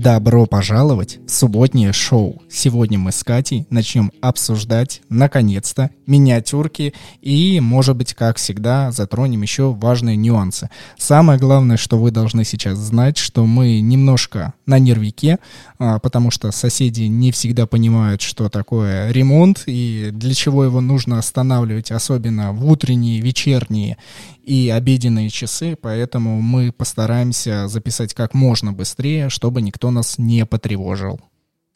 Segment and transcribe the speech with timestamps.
[0.00, 2.42] Добро пожаловать в субботнее шоу.
[2.50, 9.72] Сегодня мы с Катей начнем обсуждать, наконец-то, миниатюрки и, может быть, как всегда, затронем еще
[9.72, 10.68] важные нюансы.
[10.98, 15.38] Самое главное, что вы должны сейчас знать, что мы немножко на нервике,
[15.78, 21.20] а, потому что соседи не всегда понимают, что такое ремонт и для чего его нужно
[21.20, 23.96] останавливать, особенно в утренние, вечерние
[24.42, 31.20] и обеденные часы, поэтому мы постараемся записать как можно быстрее, чтобы никто нас не потревожил.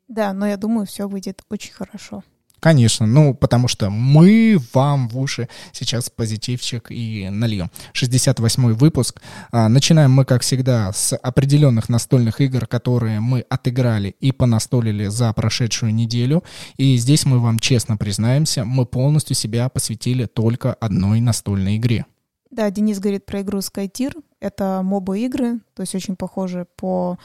[0.08, 2.22] Да, но я думаю, все выйдет очень хорошо.
[2.60, 7.70] Конечно, ну, потому что мы вам в уши сейчас позитивчик и нальем.
[7.94, 9.22] 68-й выпуск.
[9.52, 15.32] А, начинаем мы, как всегда, с определенных настольных игр, которые мы отыграли и понастолили за
[15.32, 16.42] прошедшую неделю.
[16.76, 22.06] И здесь мы вам честно признаемся, мы полностью себя посвятили только одной настольной игре.
[22.50, 24.14] Да, Денис говорит про игру SkyTier.
[24.40, 27.18] Это мобы игры, то есть очень похожи по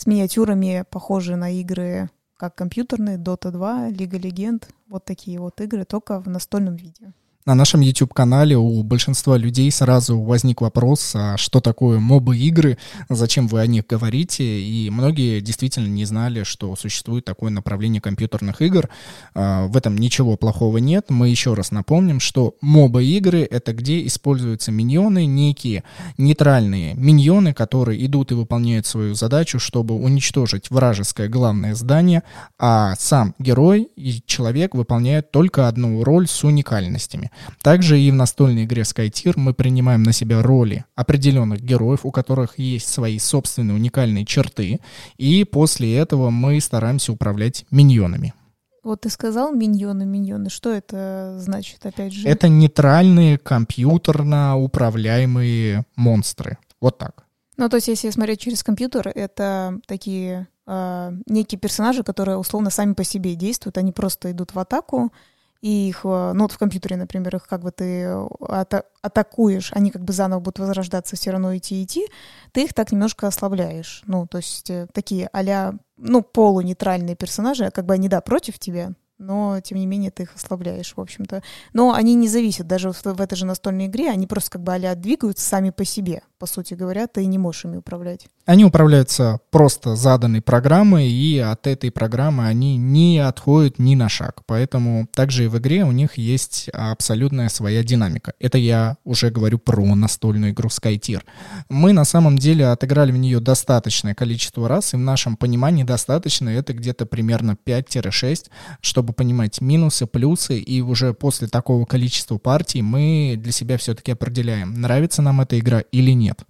[0.00, 5.84] с миниатюрами, похожи на игры как компьютерные, Dota 2, Лига Легенд, вот такие вот игры,
[5.84, 7.12] только в настольном виде.
[7.46, 12.76] На нашем YouTube-канале у большинства людей сразу возник вопрос, а что такое мобы-игры,
[13.08, 18.60] зачем вы о них говорите, и многие действительно не знали, что существует такое направление компьютерных
[18.60, 18.90] игр.
[19.32, 21.06] А, в этом ничего плохого нет.
[21.08, 25.84] Мы еще раз напомним, что мобы-игры— это где используются миньоны, некие
[26.18, 32.22] нейтральные миньоны, которые идут и выполняют свою задачу, чтобы уничтожить вражеское главное здание,
[32.58, 37.29] а сам герой и человек выполняют только одну роль с уникальностями.
[37.62, 42.58] Также и в настольной игре SkyTier мы принимаем на себя роли определенных героев, у которых
[42.58, 44.80] есть свои собственные уникальные черты,
[45.16, 48.34] и после этого мы стараемся управлять миньонами.
[48.82, 50.48] Вот ты сказал миньоны, миньоны.
[50.48, 52.26] Что это значит, опять же?
[52.26, 56.58] Это нейтральные компьютерно управляемые монстры.
[56.80, 57.26] Вот так.
[57.58, 62.94] Ну, то есть, если смотреть через компьютер, это такие э, некие персонажи, которые условно сами
[62.94, 63.76] по себе действуют.
[63.76, 65.12] Они просто идут в атаку,
[65.60, 68.04] и их, э, ну вот в компьютере, например, их как бы ты
[68.40, 72.06] ата- атакуешь, они как бы заново будут возрождаться, все равно идти идти,
[72.52, 74.02] ты их так немножко ослабляешь.
[74.06, 78.92] Ну, то есть э, такие а ну, полунейтральные персонажи, как бы они, да, против тебя,
[79.20, 81.42] но тем не менее ты их ослабляешь, в общем-то.
[81.74, 84.74] Но они не зависят, даже в, в этой же настольной игре, они просто как бы
[84.74, 88.28] а двигаются сами по себе, по сути говоря, ты не можешь ими управлять.
[88.50, 94.42] Они управляются просто заданной программой, и от этой программы они не отходят ни на шаг.
[94.44, 98.32] Поэтому также и в игре у них есть абсолютная своя динамика.
[98.40, 101.22] Это я уже говорю про настольную игру SkyTier.
[101.68, 106.48] Мы на самом деле отыграли в нее достаточное количество раз, и в нашем понимании достаточно
[106.48, 108.46] это где-то примерно 5-6,
[108.80, 114.74] чтобы понимать минусы, плюсы, и уже после такого количества партий мы для себя все-таки определяем,
[114.74, 116.42] нравится нам эта игра или нет.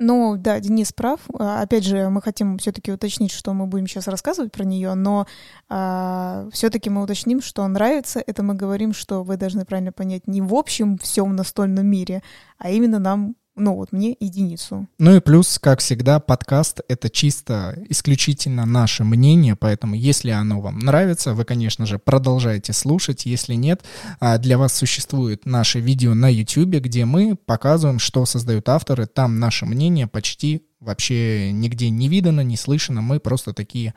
[0.00, 1.20] Ну, да, Денис прав.
[1.38, 5.26] А, опять же, мы хотим все-таки уточнить, что мы будем сейчас рассказывать про нее, но
[5.68, 8.22] а, все-таки мы уточним, что нравится.
[8.24, 12.22] Это мы говорим, что вы должны правильно понять не в общем всем настольном мире,
[12.58, 14.86] а именно нам ну вот мне единицу.
[14.98, 20.78] Ну и плюс, как всегда, подкаст— это чисто исключительно наше мнение, поэтому если оно вам
[20.78, 23.26] нравится, вы, конечно же, продолжайте слушать.
[23.26, 23.82] Если нет,
[24.20, 29.06] а, для вас существует наше видео на YouTube, где мы показываем, что создают авторы.
[29.06, 33.00] Там наше мнение почти вообще нигде не видано, не слышно.
[33.00, 33.94] Мы просто такие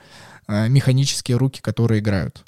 [0.48, 2.44] а, механические руки, которые играют.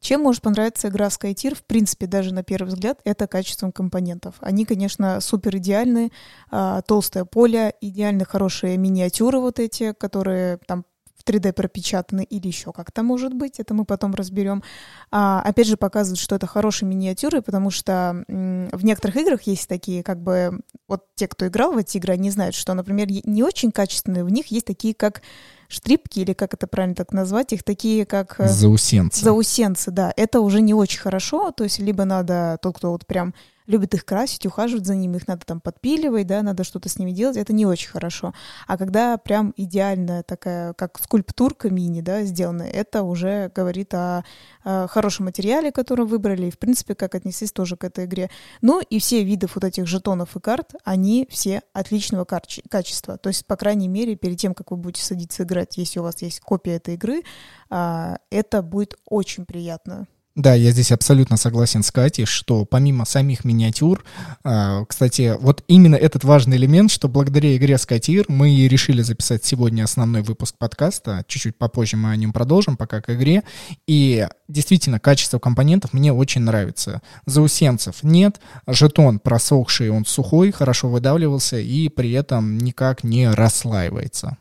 [0.00, 4.36] Чем может понравиться игра SkyTier, в принципе, даже на первый взгляд, это качеством компонентов.
[4.40, 6.10] Они, конечно, супер идеальны,
[6.50, 10.84] а, толстое поле, идеально хорошие миниатюры вот эти, которые там
[11.28, 14.62] 3D пропечатаны или еще как-то может быть, это мы потом разберем.
[15.10, 19.68] А, опять же, показывают, что это хорошие миниатюры, потому что м, в некоторых играх есть
[19.68, 23.42] такие, как бы, вот те, кто играл в эти игры, они знают, что, например, не
[23.42, 25.20] очень качественные, в них есть такие, как
[25.68, 28.40] штрипки, или как это правильно так назвать, их такие как...
[28.40, 29.22] Э, заусенцы.
[29.22, 30.12] Заусенцы, да.
[30.16, 33.34] Это уже не очень хорошо, то есть либо надо, тот, кто вот прям
[33.68, 37.12] любит их красить, ухаживать за ними, их надо там подпиливать, да, надо что-то с ними
[37.12, 38.32] делать, это не очень хорошо.
[38.66, 44.24] А когда прям идеальная такая, как скульптурка мини, да, сделанная, это уже говорит о,
[44.64, 48.30] о хорошем материале, который выбрали, и, в принципе, как отнеслись тоже к этой игре.
[48.62, 53.18] Ну, и все виды вот этих жетонов и карт, они все отличного качества.
[53.18, 56.22] То есть, по крайней мере, перед тем, как вы будете садиться играть, если у вас
[56.22, 57.22] есть копия этой игры,
[57.68, 60.06] а, это будет очень приятно
[60.38, 64.04] Да, я здесь абсолютно согласен с Катей, что помимо самих миниатюр,
[64.44, 69.82] а, кстати, вот именно этот важный элемент, что благодаря игре Скатир мы решили записать сегодня
[69.82, 73.42] основной выпуск подкаста, чуть-чуть попозже мы о нем продолжим, пока к игре,
[73.88, 77.02] и действительно качество компонентов мне очень нравится.
[77.26, 84.36] Заусенцев нет, жетон просохший, он сухой, хорошо выдавливался и при этом никак не расслаивается.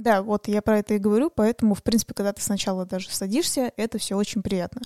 [0.00, 3.70] Да, вот я про это и говорю, поэтому, в принципе, когда ты сначала даже садишься,
[3.76, 4.80] это все очень приятно.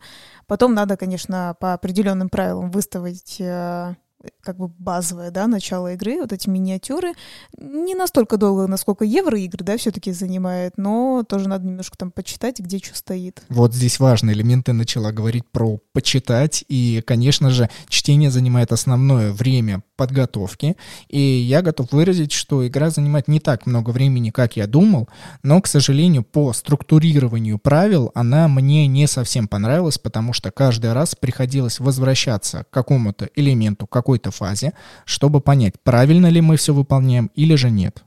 [0.48, 3.94] Потом надо, конечно, по определенным правилам выставить э,
[4.42, 7.12] как бы базовое, да, начало игры, вот эти миниатюры.
[7.58, 12.78] Не настолько долго, насколько евроигры, да, все-таки занимает, но тоже надо немножко там почитать, где
[12.78, 13.42] что стоит.
[13.48, 19.32] Вот здесь важный элемент, ты начала говорить про почитать, и, конечно же, чтение занимает основное
[19.32, 20.76] время подготовки,
[21.08, 25.08] и я готов выразить, что игра занимает не так много времени, как я думал,
[25.42, 31.14] но, к сожалению, по структурированию правил она мне не совсем понравилась, потому что каждый раз
[31.14, 34.72] приходилось возвращаться к какому-то элементу, какой-то фазе,
[35.04, 38.04] чтобы понять, правильно ли мы все выполняем или же нет.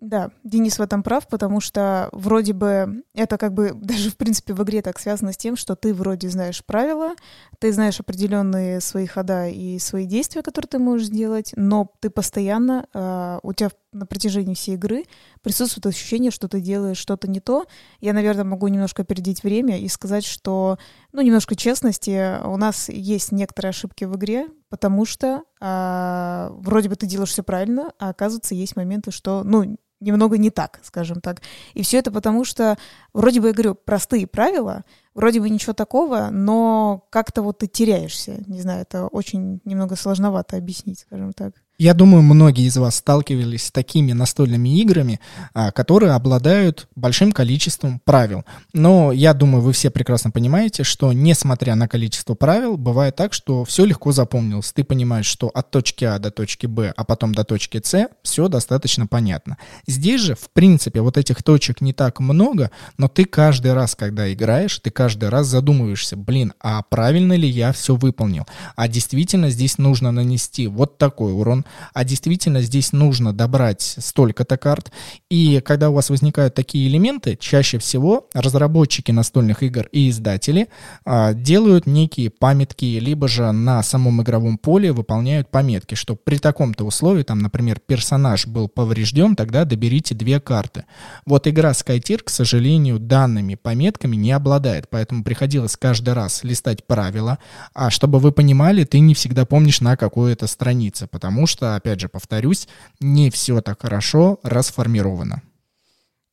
[0.00, 4.54] Да, Денис в этом прав, потому что вроде бы это как бы даже в принципе
[4.54, 7.14] в игре так связано с тем, что ты вроде знаешь правила,
[7.58, 12.86] ты знаешь определенные свои хода и свои действия, которые ты можешь сделать, но ты постоянно,
[12.94, 15.04] э, у тебя на протяжении всей игры
[15.42, 17.66] присутствует ощущение, что ты делаешь что-то не то.
[18.00, 20.78] Я, наверное, могу немножко опередить время и сказать, что,
[21.12, 26.96] ну, немножко честности, у нас есть некоторые ошибки в игре, потому что э, вроде бы
[26.96, 31.42] ты делаешь все правильно, а оказывается есть моменты, что, ну, немного не так, скажем так.
[31.74, 32.76] И все это потому, что
[33.12, 34.84] вроде бы, я говорю, простые правила,
[35.14, 38.42] вроде бы ничего такого, но как-то вот ты теряешься.
[38.46, 41.54] Не знаю, это очень немного сложновато объяснить, скажем так.
[41.80, 45.20] Я думаю, многие из вас сталкивались с такими настольными играми,
[45.54, 48.44] а, которые обладают большим количеством правил.
[48.72, 53.64] Но я думаю, вы все прекрасно понимаете, что несмотря на количество правил, бывает так, что
[53.64, 54.72] все легко запомнилось.
[54.72, 58.48] Ты понимаешь, что от точки А до точки Б, а потом до точки С все
[58.48, 59.56] достаточно понятно.
[59.86, 64.32] Здесь же, в принципе, вот этих точек не так много, но ты каждый раз, когда
[64.32, 68.48] играешь, ты каждый раз задумываешься, блин, а правильно ли я все выполнил?
[68.74, 74.90] А действительно здесь нужно нанести вот такой урон, а действительно здесь нужно добрать столько-то карт.
[75.30, 80.68] И когда у вас возникают такие элементы, чаще всего разработчики настольных игр и издатели
[81.04, 86.84] а, делают некие памятки, либо же на самом игровом поле выполняют пометки, что при таком-то
[86.84, 90.84] условии, там, например, персонаж был поврежден, тогда доберите две карты.
[91.26, 97.38] Вот игра SkyTier, к сожалению, данными пометками не обладает, поэтому приходилось каждый раз листать правила,
[97.74, 101.74] а чтобы вы понимали, ты не всегда помнишь на какой это странице, потому что что,
[101.74, 102.68] опять же, повторюсь,
[103.00, 105.42] не все так хорошо расформировано.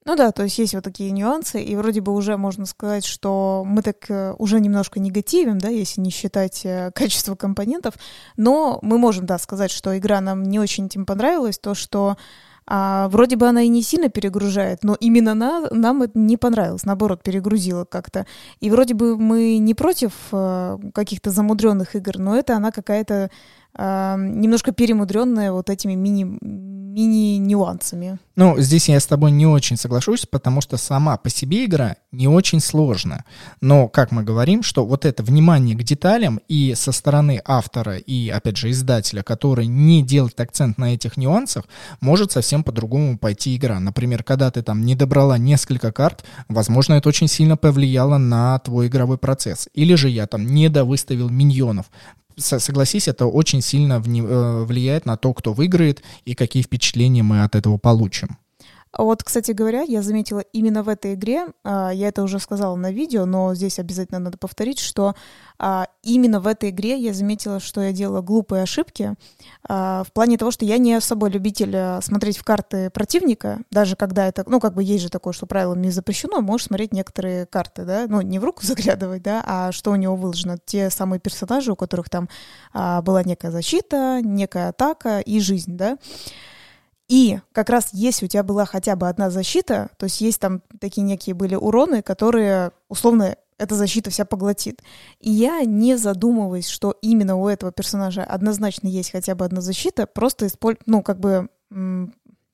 [0.06, 3.64] Ну да, то есть есть вот такие нюансы, и вроде бы уже можно сказать, что
[3.66, 7.96] мы так э, уже немножко негативим, да, если не считать э, качество компонентов,
[8.38, 12.18] но мы можем, да, сказать, что игра нам не очень этим понравилась, то, что
[12.68, 16.84] а, вроде бы она и не сильно перегружает, но именно на, нам это не понравилось,
[16.86, 18.26] наоборот, перегрузила как-то.
[18.60, 23.30] И вроде бы мы не против а, каких-то замудренных игр, но это она какая-то
[23.78, 26.38] немножко перемудренная вот этими мини,
[26.96, 28.20] мини-нюансами.
[28.38, 32.30] Ну, здесь я с тобой не очень соглашусь, потому что сама по себе игра не
[32.30, 33.26] очень сложная.
[33.60, 38.30] Но, как мы говорим, что вот это внимание к деталям и со стороны автора и,
[38.30, 41.66] опять же, издателя, который не делает акцент на этих нюансах,
[42.00, 43.82] может совсем по-другому пойти игра.
[43.82, 48.88] Например, когда ты там не добрала несколько карт, возможно, это очень сильно повлияло на твой
[48.88, 49.68] игровой процесс.
[49.74, 51.88] Или же я там не довыставил миньонов
[52.38, 57.56] согласись, это очень сильно э, влияет на то, кто выиграет и какие впечатления мы от
[57.56, 58.38] этого получим.
[58.98, 62.92] Вот, кстати говоря, я заметила именно в этой игре, а, я это уже сказала на
[62.92, 65.16] видео, но здесь обязательно надо повторить, что
[65.60, 69.16] а, именно в этой игре я заметила, что я делала глупые ошибки
[69.68, 74.28] а, в плане того, что я не особо любитель смотреть в карты противника, даже когда
[74.28, 78.06] это, ну, как бы есть же такое, что правилами запрещено, можешь смотреть некоторые карты, да,
[78.08, 81.76] ну, не в руку заглядывать, да, а что у него выложено, те самые персонажи, у
[81.76, 82.30] которых там
[82.74, 85.98] была некая защита, некая атака и жизнь, да,
[87.08, 90.62] и как раз если у тебя была хотя бы одна защита, то есть есть там
[90.80, 94.82] такие некие были уроны, которые условно эта защита вся поглотит.
[95.20, 100.08] И я не задумываюсь, что именно у этого персонажа однозначно есть хотя бы одна защита,
[100.08, 101.50] просто использую, ну, как бы,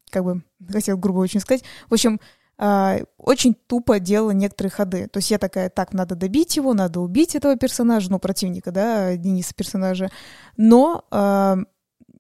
[0.10, 1.64] как бы, хотел грубо очень сказать.
[1.90, 2.20] В общем,
[2.58, 5.08] Uh, очень тупо делала некоторые ходы.
[5.08, 9.16] То есть я такая, так, надо добить его, надо убить этого персонажа, ну, противника, да,
[9.16, 10.12] Дениса персонажа.
[10.58, 11.66] Но uh,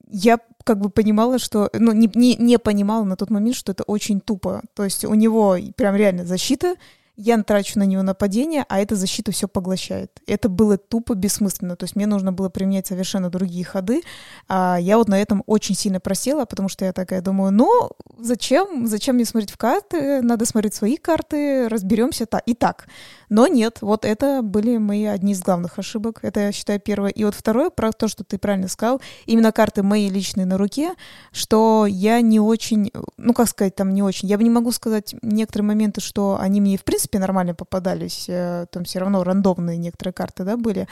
[0.09, 3.84] я как бы понимала, что, ну, не, не, не понимала на тот момент, что это
[3.84, 4.62] очень тупо.
[4.75, 6.75] То есть у него прям реально защита,
[7.21, 10.19] я трачу на нее нападение, а эта защита все поглощает.
[10.25, 11.75] Это было тупо бессмысленно.
[11.75, 14.01] То есть мне нужно было применять совершенно другие ходы.
[14.47, 18.87] А я вот на этом очень сильно просела, потому что я такая думаю, ну, зачем?
[18.87, 20.21] Зачем мне смотреть в карты?
[20.21, 22.87] Надо смотреть свои карты, разберемся та и так.
[23.29, 26.19] Но нет, вот это были мои одни из главных ошибок.
[26.23, 27.11] Это, я считаю, первое.
[27.11, 30.95] И вот второе, про то, что ты правильно сказал, именно карты мои личные на руке,
[31.31, 34.27] что я не очень, ну, как сказать, там не очень.
[34.27, 38.25] Я бы не могу сказать некоторые моменты, что они мне, в принципе, нормально попадались.
[38.27, 40.88] Э, там все равно рандомные некоторые карты, да, были.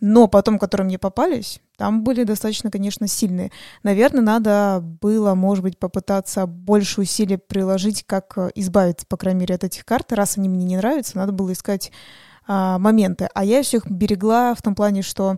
[0.00, 3.50] Но потом, которые мне попались, там были достаточно, конечно, сильные.
[3.82, 9.54] Наверное, надо было, может быть, попытаться больше усилий приложить, как э, избавиться, по крайней мере,
[9.54, 10.12] от этих карт.
[10.12, 11.92] Раз они мне не нравятся, надо было искать
[12.46, 13.28] а, моменты.
[13.34, 15.36] А я все их берегла в том плане, что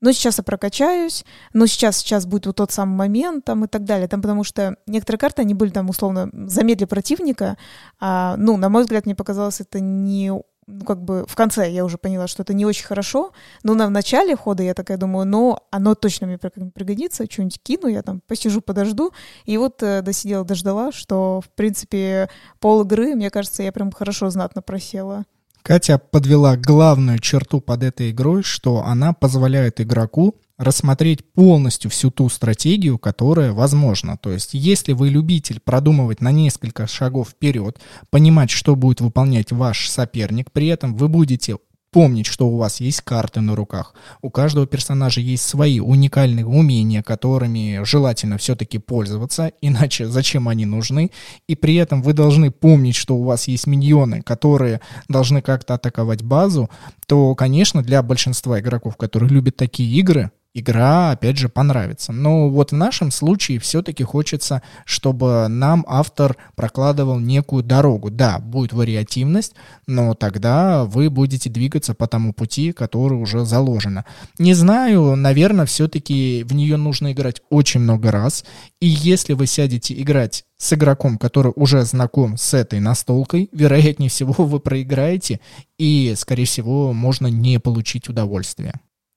[0.00, 3.84] ну, сейчас я прокачаюсь, ну, сейчас, сейчас будет вот тот самый момент, там, и так
[3.84, 7.56] далее, там, потому что некоторые карты, они были, там, условно, замедли противника,
[7.98, 10.32] а, ну, на мой взгляд, мне показалось это не
[10.66, 13.86] ну, как бы в конце я уже поняла, что это не очень хорошо, но на
[13.86, 18.20] в начале хода я такая думаю, ну, оно точно мне пригодится, что-нибудь кину, я там
[18.26, 19.12] посижу, подожду,
[19.44, 24.28] и вот э, досидела, дождала, что, в принципе, пол игры, мне кажется, я прям хорошо
[24.30, 25.24] знатно просела.
[25.66, 32.28] Катя подвела главную черту под этой игрой, что она позволяет игроку рассмотреть полностью всю ту
[32.28, 34.16] стратегию, которая возможна.
[34.16, 37.80] То есть, если вы любитель продумывать на несколько шагов вперед,
[38.10, 41.56] понимать, что будет выполнять ваш соперник, при этом вы будете
[41.96, 43.94] помнить, что у вас есть карты на руках.
[44.20, 51.10] У каждого персонажа есть свои уникальные умения, которыми желательно все-таки пользоваться, иначе зачем они нужны.
[51.48, 56.22] И при этом вы должны помнить, что у вас есть миньоны, которые должны как-то атаковать
[56.22, 56.68] базу,
[57.06, 62.12] то, конечно, для большинства игроков, которые любят такие игры, игра, опять же, понравится.
[62.12, 68.10] Но вот в нашем случае все-таки хочется, чтобы нам автор прокладывал некую дорогу.
[68.10, 69.54] Да, будет вариативность,
[69.86, 74.06] но тогда вы будете двигаться по тому пути, который уже заложено.
[74.38, 78.44] Не знаю, наверное, все-таки в нее нужно играть очень много раз.
[78.80, 84.32] И если вы сядете играть с игроком, который уже знаком с этой настолкой, вероятнее всего
[84.44, 85.40] вы проиграете,
[85.78, 88.72] и, скорее всего, можно не получить удовольствие.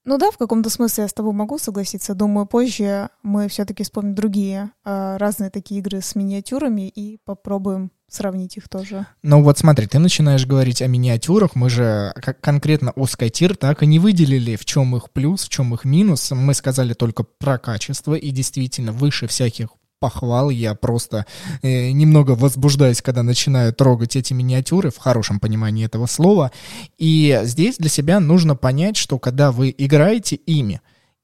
[0.06, 2.16] Ну да, в каком-то смысле я с тобой могу согласиться.
[2.16, 8.58] Думаю, позже мы все-таки вспомним другие э, разные такие игры с миниатюрами и попробуем сравнить
[8.58, 9.06] их тоже.
[9.22, 13.84] Ну вот смотри, ты начинаешь говорить о миниатюрах, мы же как конкретно о Skytier так
[13.84, 16.32] и не выделили, в чем их плюс, в чем их минус.
[16.32, 20.50] Мы сказали только про качество, и действительно выше всяких похвал.
[20.50, 21.26] Я просто
[21.62, 26.52] э, немного возбуждаюсь, когда начинаю трогать эти миниатюры, в хорошем понимании этого слова.
[26.98, 30.82] И здесь для себя нужно понять, что когда вы играете ими,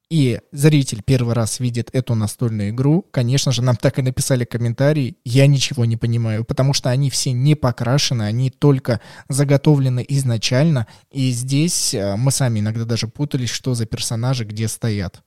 [0.10, 5.17] и зритель первый раз видит эту настольную игру, конечно же, нам так и написали комментарии,
[5.25, 11.32] я ничего не понимаю, потому что они все не покрашены, они только заготовлены изначально, и
[11.32, 15.25] здесь э, мы сами иногда даже путались, что за персонажи где стоят.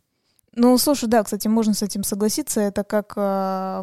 [0.60, 2.60] Ну, слушай, да, кстати, можно с этим согласиться.
[2.60, 3.20] Это как э,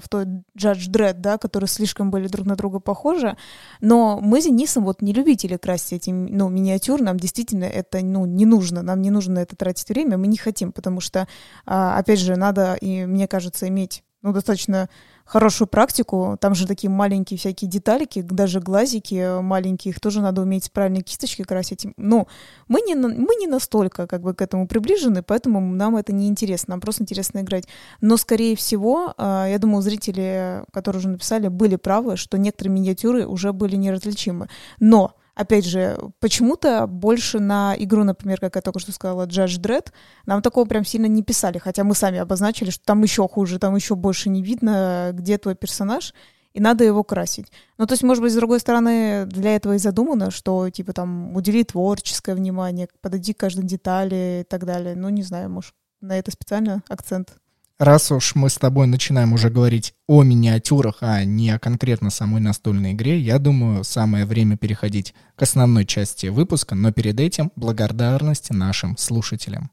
[0.04, 0.26] в той
[0.60, 3.38] Judge Dredd, да, которые слишком были друг на друга похожи.
[3.80, 7.02] Но мы с Денисом вот не любители красить эти, ну, миниатюр.
[7.02, 8.82] Нам действительно это, ну, не нужно.
[8.82, 10.18] Нам не нужно это тратить время.
[10.18, 11.26] Мы не хотим, потому что, э,
[11.66, 14.90] опять же, надо, и мне кажется, иметь, ну, достаточно
[15.24, 16.36] хорошую практику.
[16.42, 21.44] Там же такие маленькие всякие деталики, даже глазики маленькие, их тоже надо уметь правильно кисточки
[21.44, 21.86] красить.
[21.98, 22.28] Ну,
[22.68, 26.72] мы не, мы не настолько как бы к этому приближены, поэтому нам это не интересно,
[26.72, 27.68] нам просто интересно играть.
[28.02, 33.28] Но, скорее всего, а, я думаю, зрители, которые уже написали, были правы, что некоторые миниатюры
[33.28, 34.50] уже были неразличимы.
[34.80, 39.92] Но опять же, почему-то больше на игру, например, как я только что сказала, Judge Dredd,
[40.26, 43.76] нам такого прям сильно не писали, хотя мы сами обозначили, что там еще хуже, там
[43.76, 46.14] еще больше не видно, где твой персонаж,
[46.54, 47.52] и надо его красить.
[47.78, 51.36] Ну, то есть, может быть, с другой стороны, для этого и задумано, что, типа, там,
[51.36, 54.96] удели творческое внимание, подойди к каждой детали и так далее.
[54.96, 57.36] Ну, не знаю, может, на это специально акцент
[57.80, 62.42] раз уж мы с тобой начинаем уже говорить о миниатюрах, а не о конкретно самой
[62.42, 68.52] настольной игре, я думаю, самое время переходить к основной части выпуска, но перед этим благодарность
[68.52, 69.70] нашим слушателям.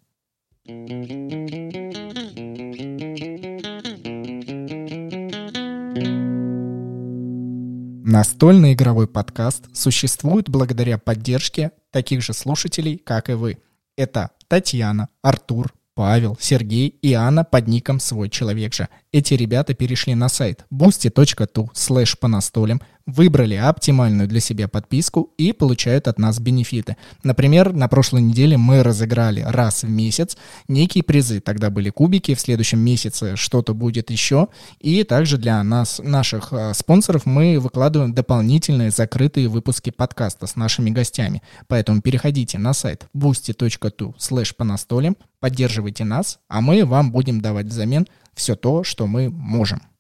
[8.04, 13.58] Настольный игровой подкаст существует благодаря поддержке таких же слушателей, как и вы.
[13.96, 18.88] Это Татьяна, Артур, Павел, Сергей и Анна под ником «Свой человек же».
[19.12, 25.52] Эти ребята перешли на сайт boosty.tu слэш по настолям, выбрали оптимальную для себя подписку и
[25.52, 26.96] получают от нас бенефиты.
[27.22, 30.36] Например, на прошлой неделе мы разыграли раз в месяц
[30.68, 31.40] некие призы.
[31.40, 34.48] Тогда были кубики, в следующем месяце что-то будет еще.
[34.80, 40.90] И также для нас, наших э, спонсоров, мы выкладываем дополнительные закрытые выпуски подкаста с нашими
[40.90, 41.42] гостями.
[41.68, 47.66] Поэтому переходите на сайт boosty.tu слэш по настолям, поддерживайте нас, а мы вам будем давать
[47.66, 49.91] взамен все то, что мы можем.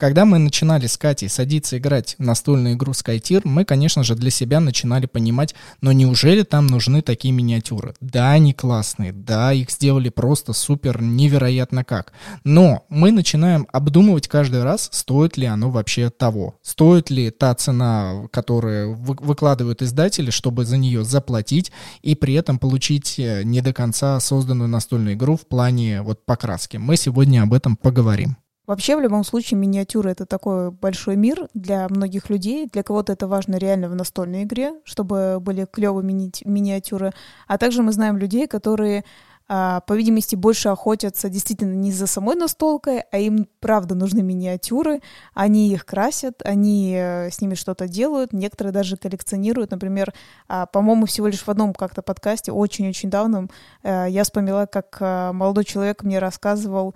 [0.00, 4.30] Когда мы начинали с Катей садиться играть в настольную игру SkyTier, мы, конечно же, для
[4.30, 7.94] себя начинали понимать, но неужели там нужны такие миниатюры?
[8.00, 12.14] Да, они классные, да, их сделали просто супер невероятно как.
[12.44, 16.54] Но мы начинаем обдумывать каждый раз, стоит ли оно вообще того.
[16.62, 23.18] Стоит ли та цена, которую выкладывают издатели, чтобы за нее заплатить и при этом получить
[23.18, 26.78] э, не до конца созданную настольную игру в плане вот покраски.
[26.78, 28.38] Мы сегодня об этом поговорим.
[28.70, 32.68] Вообще, в любом случае, миниатюры— это такой большой мир для многих людей.
[32.72, 37.10] Для кого-то это важно реально в настольной игре, чтобы были клевые мини миниатюры.
[37.48, 39.04] А также мы знаем людей, которые
[39.52, 45.00] а, по видимости, больше охотятся действительно не за самой настолкой, а им, правда, нужны миниатюры,
[45.34, 49.72] они их красят, они э, с ними что-то делают, некоторые даже коллекционируют.
[49.72, 50.14] Например,
[50.46, 53.50] а, по-моему, всего лишь в одном как-то подкасте, очень-очень давнем,
[53.82, 56.94] э, я вспомнила, как э, молодой человек мне рассказывал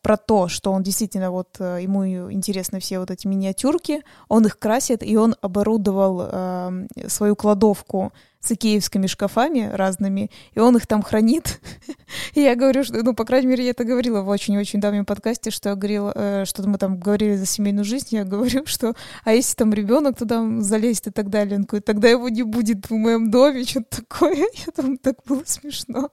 [0.00, 4.58] про то, что он действительно вот э, ему интересны все вот эти миниатюрки, он их
[4.58, 11.02] красит, и он оборудовал э, свою кладовку с икеевскими шкафами разными, и он их там
[11.02, 11.60] хранит.
[12.34, 15.50] и я говорю, что, ну, по крайней мере, я это говорила в очень-очень давнем подкасте,
[15.50, 18.94] что я говорила, э, что мы там говорили за семейную жизнь, я говорю, что,
[19.24, 22.90] а если там ребенок туда залезет и так далее, он говорит, тогда его не будет
[22.90, 24.34] в моем доме, что-то такое.
[24.36, 26.10] я думаю, так было смешно.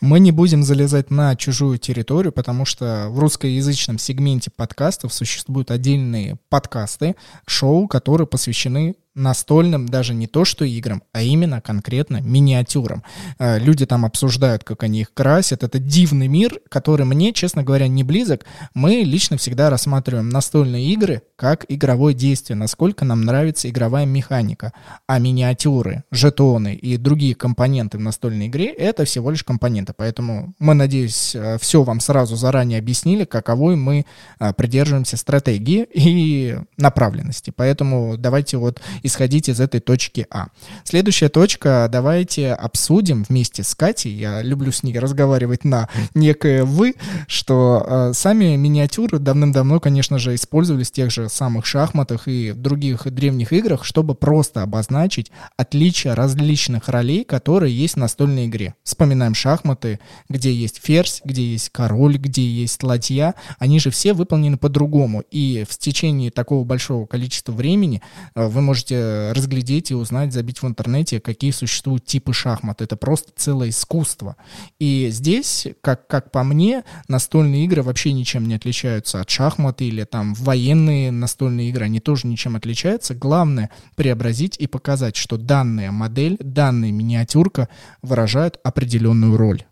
[0.00, 6.36] Мы не будем залезать на чужую территорию, потому что в русскоязычном сегменте подкастов существуют отдельные
[6.48, 7.16] подкасты,
[7.46, 13.02] шоу, которые посвящены настольным даже не то что играм, а именно конкретно миниатюрам.
[13.38, 15.62] Э, люди там обсуждают, как они их красят.
[15.62, 18.44] Это дивный мир, который мне, честно говоря, не близок.
[18.74, 24.72] Мы лично всегда рассматриваем настольные игры как игровое действие, насколько нам нравится игровая механика.
[25.06, 29.92] А миниатюры, жетоны и другие компоненты в настольной игре— это всего лишь компоненты.
[29.96, 34.06] Поэтому мы, надеюсь, э, все вам сразу заранее объяснили, каковой мы
[34.40, 37.52] э, придерживаемся стратегии и направленности.
[37.54, 40.48] Поэтому давайте вот исходить из этой точки А.
[40.84, 46.94] Следующая точка, давайте обсудим вместе с Катей, я люблю с ней разговаривать на некое «вы»,
[47.28, 53.10] что э, сами миниатюры давным-давно, конечно же, использовались в тех же самых шахматах и других
[53.12, 58.74] древних играх, чтобы просто обозначить отличия различных ролей, которые есть в настольной игре.
[58.84, 64.56] Вспоминаем шахматы, где есть ферзь, где есть король, где есть ладья, они же все выполнены
[64.56, 68.00] по-другому, и в течение такого большого количества времени
[68.34, 68.93] э, вы можете можете
[69.34, 72.82] разглядеть и узнать, забить в интернете, какие существуют типы шахмат.
[72.82, 74.36] Это просто целое искусство.
[74.78, 80.04] И здесь, как, как по мне, настольные игры вообще ничем не отличаются от шахмат или
[80.04, 83.14] там военные настольные игры, они тоже ничем отличаются.
[83.14, 87.68] Главное преобразить и показать, что данная модель, данная миниатюрка
[88.02, 89.64] выражают определенную роль.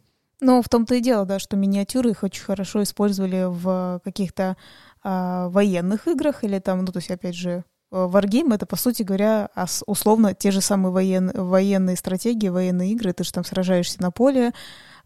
[0.44, 4.56] Ну, в том-то и дело, да, что миниатюры их очень хорошо использовали в каких-то
[5.04, 9.50] э, военных играх или там, ну, то есть, опять же, Wargame— это, по сути говоря,
[9.86, 13.12] условно те же самые воен, военные стратегии, военные игры.
[13.12, 14.52] Ты же там сражаешься на поле.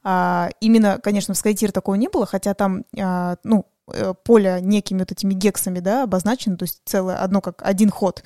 [0.04, 5.00] А, именно, конечно, в Skytier такого не было, хотя там, а, ну, э, поле некими
[5.00, 8.22] вот этими гексами, да, обозначено, то есть целое, одно как один ход.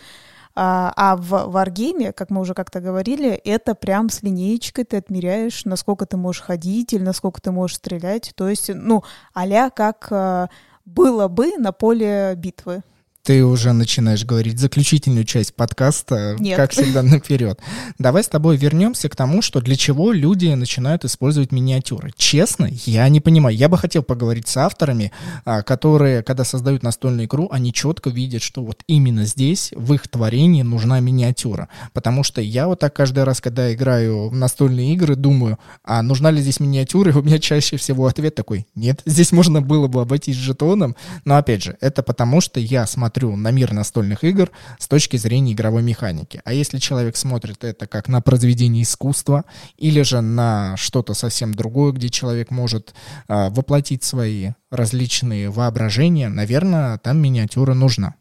[0.54, 5.64] А, а в Wargame, как мы уже как-то говорили, это прям с линеечкой ты отмеряешь,
[5.64, 8.32] насколько ты можешь ходить или насколько ты можешь стрелять.
[8.34, 10.48] То есть, ну, а как э,
[10.84, 12.82] было бы на поле битвы.
[13.22, 16.56] Ты уже начинаешь говорить заключительную часть подкаста, Нет.
[16.56, 17.60] как всегда, наперед.
[17.98, 22.12] Давай с тобой вернемся к тому, что для чего люди начинают использовать миниатюры.
[22.16, 23.54] Честно, я не понимаю.
[23.54, 25.12] Я бы хотел поговорить с авторами,
[25.44, 30.08] а, которые, когда создают настольную игру, они четко видят, что вот именно здесь, в их
[30.08, 31.68] творении, нужна миниатюра.
[31.92, 36.30] Потому что я вот так каждый раз, когда играю в настольные игры, думаю, а нужна
[36.30, 37.10] ли здесь миниатюра?
[37.10, 40.96] И у меня чаще всего ответ такой, нет, здесь можно было бы обойтись жетоном.
[41.26, 45.16] Но опять же, это потому, что я смотрю смотрю на мир настольных игр с точки
[45.16, 46.40] зрения игровой механики.
[46.44, 49.44] А если человек смотрит это как на произведение искусства
[49.78, 52.94] или же на что-то совсем другое, где человек может
[53.26, 58.14] э, воплотить свои различные воображения, наверное, там миниатюра нужна.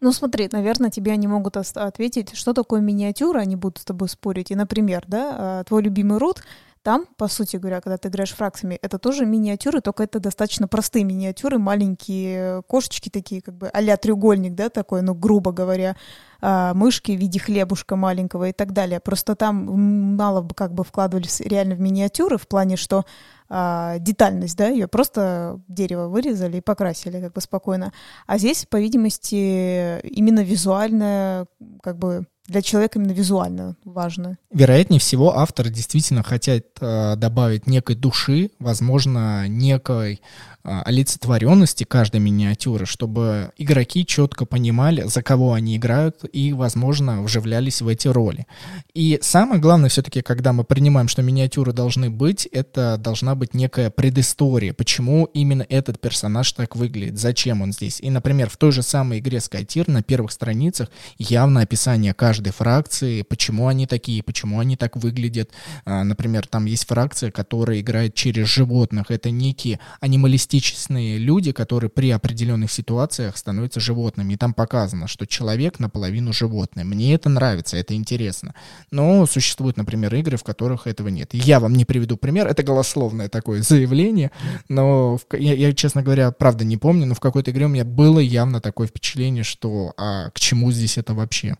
[0.00, 4.50] Ну смотри, наверное, тебе они могут ответить, что такое миниатюра, они будут с тобой спорить.
[4.50, 6.42] И, например, да, а, твой любимый рут,
[6.84, 11.04] там, по сути говоря, когда ты играешь фракциями, это тоже миниатюры, только это достаточно простые
[11.04, 15.96] миниатюры, маленькие кошечки такие, как бы а треугольник, да, такой, ну, грубо говоря,
[16.42, 19.00] а, мышки в виде хлебушка маленького и так далее.
[19.00, 23.06] Просто там мало бы как бы вкладывались реально в миниатюры в плане, что
[23.48, 27.94] а, детальность, да, ее просто дерево вырезали и покрасили как бы спокойно.
[28.26, 31.46] А здесь, по видимости, именно визуальная
[31.82, 34.36] как бы для человека именно визуально важно.
[34.52, 40.20] Вероятнее всего, авторы действительно хотят э, добавить некой души, возможно, некой
[40.64, 47.88] олицетворенности каждой миниатюры, чтобы игроки четко понимали, за кого они играют и, возможно, вживлялись в
[47.88, 48.46] эти роли.
[48.94, 53.90] И самое главное все-таки, когда мы принимаем, что миниатюры должны быть, это должна быть некая
[53.90, 58.00] предыстория, почему именно этот персонаж так выглядит, зачем он здесь.
[58.00, 63.20] И, например, в той же самой игре Skytier на первых страницах явно описание каждой фракции,
[63.20, 65.50] почему они такие, почему они так выглядят.
[65.84, 69.10] А, например, там есть фракция, которая играет через животных.
[69.10, 74.34] Это некие анималистические эгоистичные люди, которые при определенных ситуациях становятся животными.
[74.34, 76.84] И там показано, что человек наполовину животное.
[76.84, 78.54] Мне это нравится, это интересно.
[78.90, 81.30] Но существуют, например, игры, в которых этого нет.
[81.32, 84.30] Я вам не приведу пример, это голословное такое заявление,
[84.68, 88.20] но я, я, честно говоря, правда не помню, но в какой-то игре у меня было
[88.20, 91.56] явно такое впечатление, что а к чему здесь это вообще?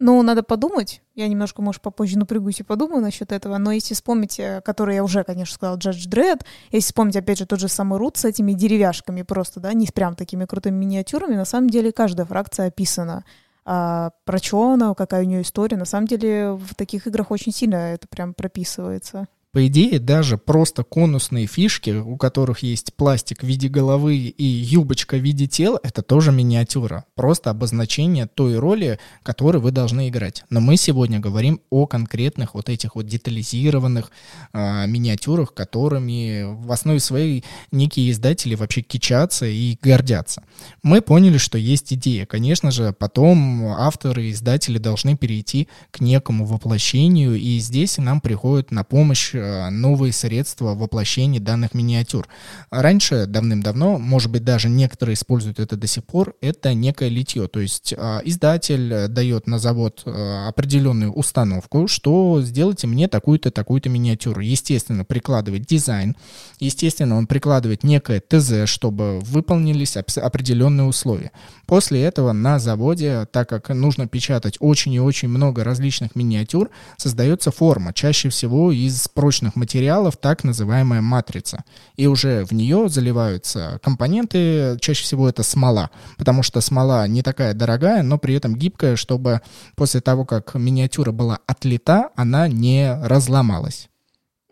[0.00, 1.02] Ну, надо подумать.
[1.14, 3.58] Я немножко, может, попозже напрягусь и подумаю насчет этого.
[3.58, 7.46] Но если вспомнить, э, который я уже, конечно, сказала, Judge Dredd, если вспомнить, опять же,
[7.46, 11.36] тот же самый Рут с этими деревяшками просто, да, не с прям такими крутыми миниатюрами,
[11.36, 13.24] на самом деле каждая фракция описана.
[13.64, 15.76] А про что она, какая у нее история.
[15.76, 19.28] На самом деле в таких играх очень сильно это прям прописывается.
[19.54, 25.14] По идее, даже просто конусные фишки, у которых есть пластик в виде головы и юбочка
[25.14, 27.04] в виде тела, это тоже миниатюра.
[27.14, 30.42] Просто обозначение той роли, которую вы должны играть.
[30.50, 34.10] Но мы сегодня говорим о конкретных вот этих вот детализированных
[34.52, 40.42] э, миниатюрах, которыми в основе своей некие издатели вообще кичатся и гордятся.
[40.82, 42.26] Мы поняли, что есть идея.
[42.26, 48.72] Конечно же, потом авторы и издатели должны перейти к некому воплощению, и здесь нам приходит
[48.72, 49.32] на помощь
[49.70, 52.28] новые средства воплощения данных миниатюр.
[52.70, 57.48] Раньше, давным-давно, может быть, даже некоторые используют это до сих пор, это некое литье.
[57.48, 63.88] То есть э, издатель дает на завод э, определенную установку, что сделайте мне такую-то, такую-то
[63.88, 64.40] миниатюру.
[64.40, 66.16] Естественно, прикладывает дизайн,
[66.58, 71.30] естественно, он прикладывает некое ТЗ, чтобы выполнились определенные условия.
[71.66, 77.50] После этого на заводе, так как нужно печатать очень и очень много различных миниатюр, создается
[77.50, 81.64] форма, чаще всего из прочных прочных материалов так называемая матрица.
[81.96, 87.52] И уже в нее заливаются компоненты, чаще всего это смола, потому что смола не такая
[87.52, 89.40] дорогая, но при этом гибкая, чтобы
[89.74, 93.88] после того, как миниатюра была отлита, она не разломалась.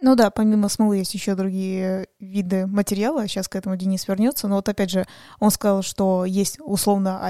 [0.01, 3.29] Ну да, помимо смолы есть еще другие виды материала.
[3.29, 4.49] Сейчас к этому Денис вернется.
[4.49, 5.07] Но вот опять же,
[5.38, 7.21] он сказал, что есть условно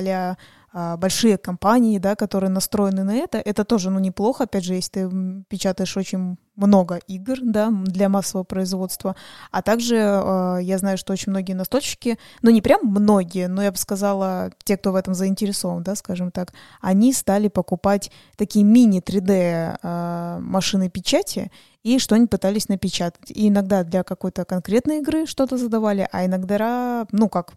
[0.75, 4.91] а, большие компании, да, которые настроены на это, это тоже, ну, неплохо, опять же, если
[4.91, 9.17] ты печатаешь очень много игр, да, для массового производства,
[9.51, 13.71] а также э, я знаю, что очень многие настольщики, ну, не прям многие, но я
[13.71, 19.79] бы сказала, те, кто в этом заинтересован, да, скажем так, они стали покупать такие мини-3D
[19.83, 21.51] э, машины печати,
[21.83, 23.31] и что-нибудь пытались напечатать.
[23.31, 27.55] И иногда для какой-то конкретной игры что-то задавали, а иногда, ну, как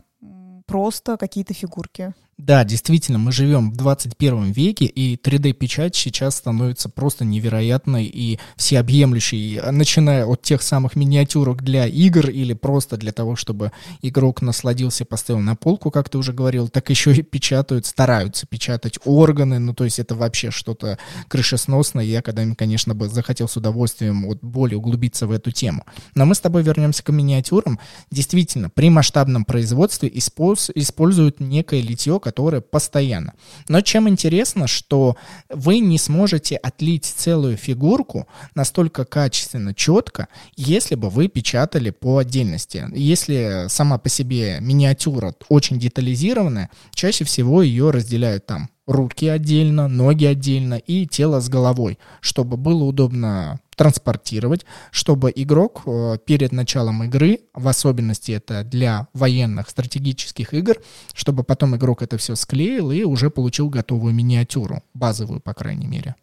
[0.65, 2.13] просто какие-то фигурки.
[2.37, 9.61] Да, действительно, мы живем в 21 веке, и 3D-печать сейчас становится просто невероятной и всеобъемлющей,
[9.71, 13.71] начиная от тех самых миниатюрок для игр или просто для того, чтобы
[14.01, 18.99] игрок насладился, поставил на полку, как ты уже говорил, так еще и печатают, стараются печатать
[19.05, 22.03] органы, ну то есть это вообще что-то крышесносное.
[22.03, 25.85] Я когда-нибудь, конечно, бы захотел с удовольствием вот более углубиться в эту тему.
[26.15, 27.79] Но мы с тобой вернемся к миниатюрам.
[28.11, 33.35] Действительно, при масштабном производстве используют некое литье, которая постоянно.
[33.69, 35.15] Но чем интересно, что
[35.47, 42.88] вы не сможете отлить целую фигурку настолько качественно, четко, если бы вы печатали по отдельности.
[42.95, 50.25] Если сама по себе миниатюра очень детализированная, чаще всего ее разделяют там руки отдельно, ноги
[50.25, 57.41] отдельно и тело с головой, чтобы было удобно транспортировать, чтобы игрок э, перед началом игры,
[57.53, 60.77] в особенности это для военных стратегических игр,
[61.13, 66.15] чтобы потом игрок это все склеил и уже получил готовую миниатюру, базовую, по крайней мере.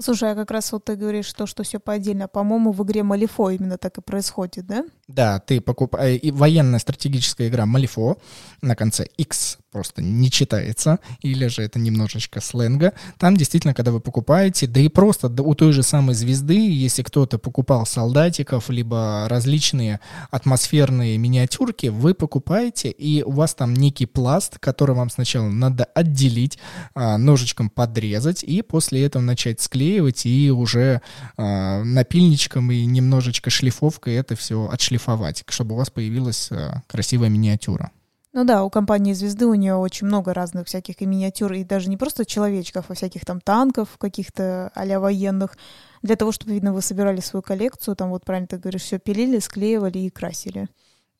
[0.00, 2.26] Слушай, а как раз вот ты говоришь то, что все по отдельно.
[2.26, 4.84] По-моему, в игре Малифо именно так и происходит, да?
[5.06, 6.18] Да, ты покупаешь...
[6.22, 8.16] И военная стратегическая игра Малифо
[8.62, 12.92] на конце X просто не читается, или же это немножечко сленга.
[13.18, 17.38] Там действительно, когда вы покупаете, да и просто у той же самой звезды, если кто-то
[17.38, 24.94] покупал солдатиков, либо различные атмосферные миниатюрки, вы покупаете, и у вас там некий пласт, который
[24.94, 26.58] вам сначала надо отделить,
[26.94, 31.00] а, ножичком подрезать, и после этого начать склеивать, и уже
[31.36, 37.90] а, напильничком и немножечко шлифовкой это все отшлифовать, чтобы у вас появилась а, красивая миниатюра.
[38.34, 41.90] Ну да, у компании «Звезды» у нее очень много разных всяких и миниатюр, и даже
[41.90, 45.58] не просто человечков, а всяких там танков каких-то а военных.
[46.00, 49.38] Для того, чтобы, видно, вы собирали свою коллекцию, там вот правильно ты говоришь, все пилили,
[49.38, 50.68] склеивали и красили.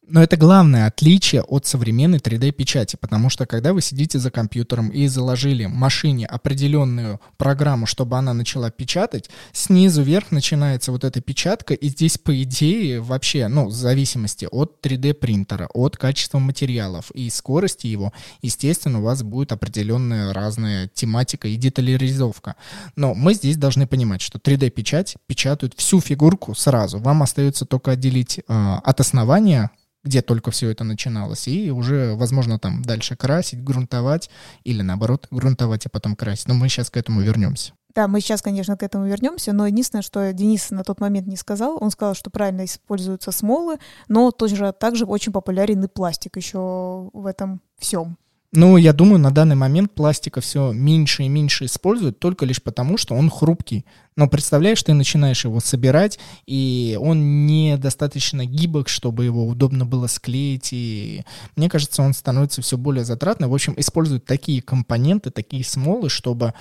[0.04, 5.06] Но это главное отличие от современной 3D-печати, потому что когда вы сидите за компьютером и
[5.06, 11.88] заложили машине определенную программу, чтобы она начала печатать, снизу вверх начинается вот эта печатка, и
[11.88, 18.12] здесь, по идее, вообще, ну, в зависимости от 3D-принтера, от качества материалов и скорости его,
[18.42, 22.56] естественно, у вас будет определенная разная тематика и детализовка.
[22.96, 26.98] Но мы здесь должны понимать, что 3D-печать печатают всю фигурку сразу.
[26.98, 28.42] Вам остается только отделить э,
[28.82, 29.70] от основания
[30.04, 34.30] где только все это начиналось, и уже, возможно, там дальше красить, грунтовать,
[34.64, 36.48] или наоборот, грунтовать, а потом красить.
[36.48, 37.72] Но мы сейчас к этому вернемся.
[37.94, 41.36] Да, мы сейчас, конечно, к этому вернемся, но единственное, что Денис на тот момент не
[41.36, 47.10] сказал, он сказал, что правильно используются смолы, но тоже также очень популярен и пластик еще
[47.12, 48.16] в этом всем.
[48.54, 52.98] Ну, я думаю, на данный момент пластика все меньше и меньше используют только лишь потому,
[52.98, 53.86] что он хрупкий.
[54.14, 60.68] Но представляешь, ты начинаешь его собирать, и он недостаточно гибок, чтобы его удобно было склеить.
[60.72, 61.24] И
[61.56, 63.48] мне кажется, он становится все более затратным.
[63.48, 66.52] В общем, используют такие компоненты, такие смолы, чтобы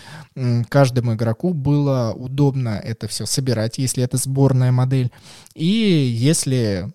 [0.69, 5.12] каждому игроку было удобно это все собирать, если это сборная модель.
[5.56, 6.89] И если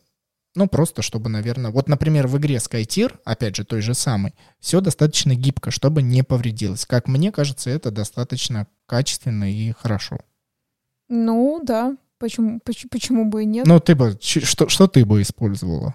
[0.57, 1.71] ну, просто чтобы, наверное...
[1.71, 6.25] Вот, например, в игре SkyTier, опять же, той же самой, все достаточно гибко, чтобы не
[6.25, 6.87] повредилось.
[6.87, 10.19] Как мне кажется, это достаточно качественно и хорошо.
[11.09, 11.97] Ну, да.
[12.19, 13.67] Почему, почему, почему бы и нет?
[13.67, 14.19] Ну, ты бы...
[14.21, 15.95] Что, что ты бы использовала?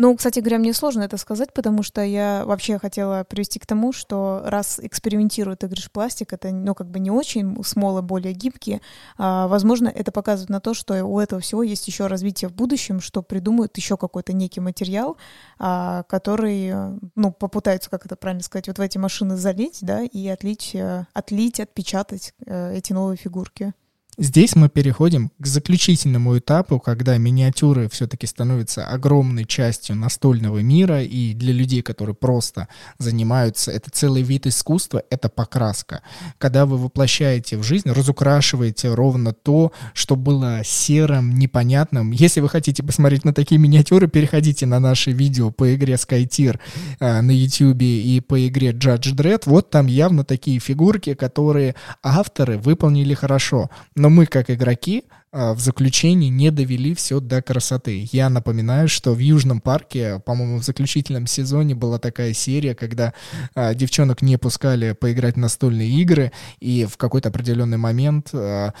[0.00, 3.92] Ну, кстати говоря, мне сложно это сказать, потому что я вообще хотела привести к тому,
[3.92, 8.80] что раз экспериментируют, ты говоришь, пластик, это, ну, как бы не очень, смолы более гибкие,
[9.16, 13.00] а, возможно, это показывает на то, что у этого всего есть еще развитие в будущем,
[13.00, 15.16] что придумают еще какой-то некий материал,
[15.58, 16.72] а, который,
[17.16, 21.06] ну, попытаются, как это правильно сказать, вот в эти машины залить, да, и отлить, э,
[21.12, 23.74] отлить, отпечатать э, эти новые фигурки.
[24.20, 31.34] Здесь мы переходим к заключительному этапу, когда миниатюры все-таки становятся огромной частью настольного мира, и
[31.34, 32.66] для людей, которые просто
[32.98, 36.02] занимаются, это целый вид искусства, это покраска.
[36.38, 42.10] Когда вы воплощаете в жизнь, разукрашиваете ровно то, что было серым, непонятным.
[42.10, 46.58] Если вы хотите посмотреть на такие миниатюры, переходите на наши видео по игре SkyTier
[46.98, 49.42] э, на YouTube и по игре Judge Dredd.
[49.44, 53.70] Вот там явно такие фигурки, которые авторы выполнили хорошо.
[53.94, 58.08] Но но мы, как игроки, а, в заключении не довели все до красоты.
[58.10, 63.12] Я напоминаю, что в Южном парке, по-моему, в заключительном сезоне была такая серия, когда
[63.54, 68.72] а, девчонок не пускали поиграть в настольные игры, и в какой-то определенный момент а,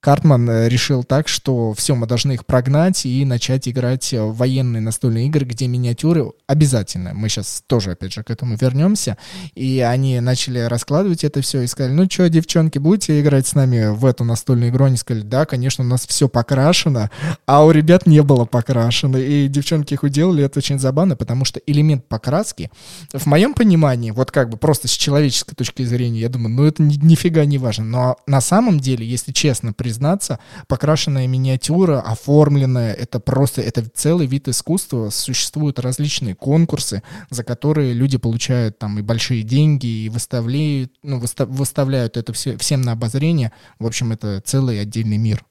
[0.00, 4.80] Картман э, решил так, что все, мы должны их прогнать и начать играть в военные
[4.80, 7.14] настольные игры, где миниатюры обязательно.
[7.14, 9.18] Мы сейчас тоже, опять же, к этому вернемся.
[9.56, 13.88] И они начали раскладывать это все и сказали, ну что, девчонки, будете играть с нами
[13.92, 14.84] в эту настольную игру?
[14.84, 17.10] Они сказали, да, конечно, у нас все покрашено,
[17.46, 19.16] а у ребят не было покрашено.
[19.16, 22.70] И девчонки их уделали, это очень забавно, потому что элемент покраски,
[23.12, 26.84] в моем понимании, вот как бы просто с человеческой точки зрения, я думаю, ну это
[26.84, 27.84] ни, нифига не важно.
[27.84, 34.46] Но на самом деле, если честно, признаться, покрашенная миниатюра, оформленная, это просто, это целый вид
[34.46, 35.08] искусства.
[35.08, 41.48] Существуют различные конкурсы, за которые люди получают там и большие деньги, и выставляют, ну, выстав,
[41.48, 43.52] выставляют это все, всем на обозрение.
[43.78, 45.42] В общем, это целый отдельный мир.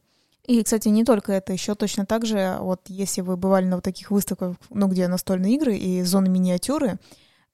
[0.45, 3.83] И, кстати, не только это, еще точно так же, вот если вы бывали на вот
[3.83, 6.99] таких выставках, ну, где настольные игры и зоны миниатюры,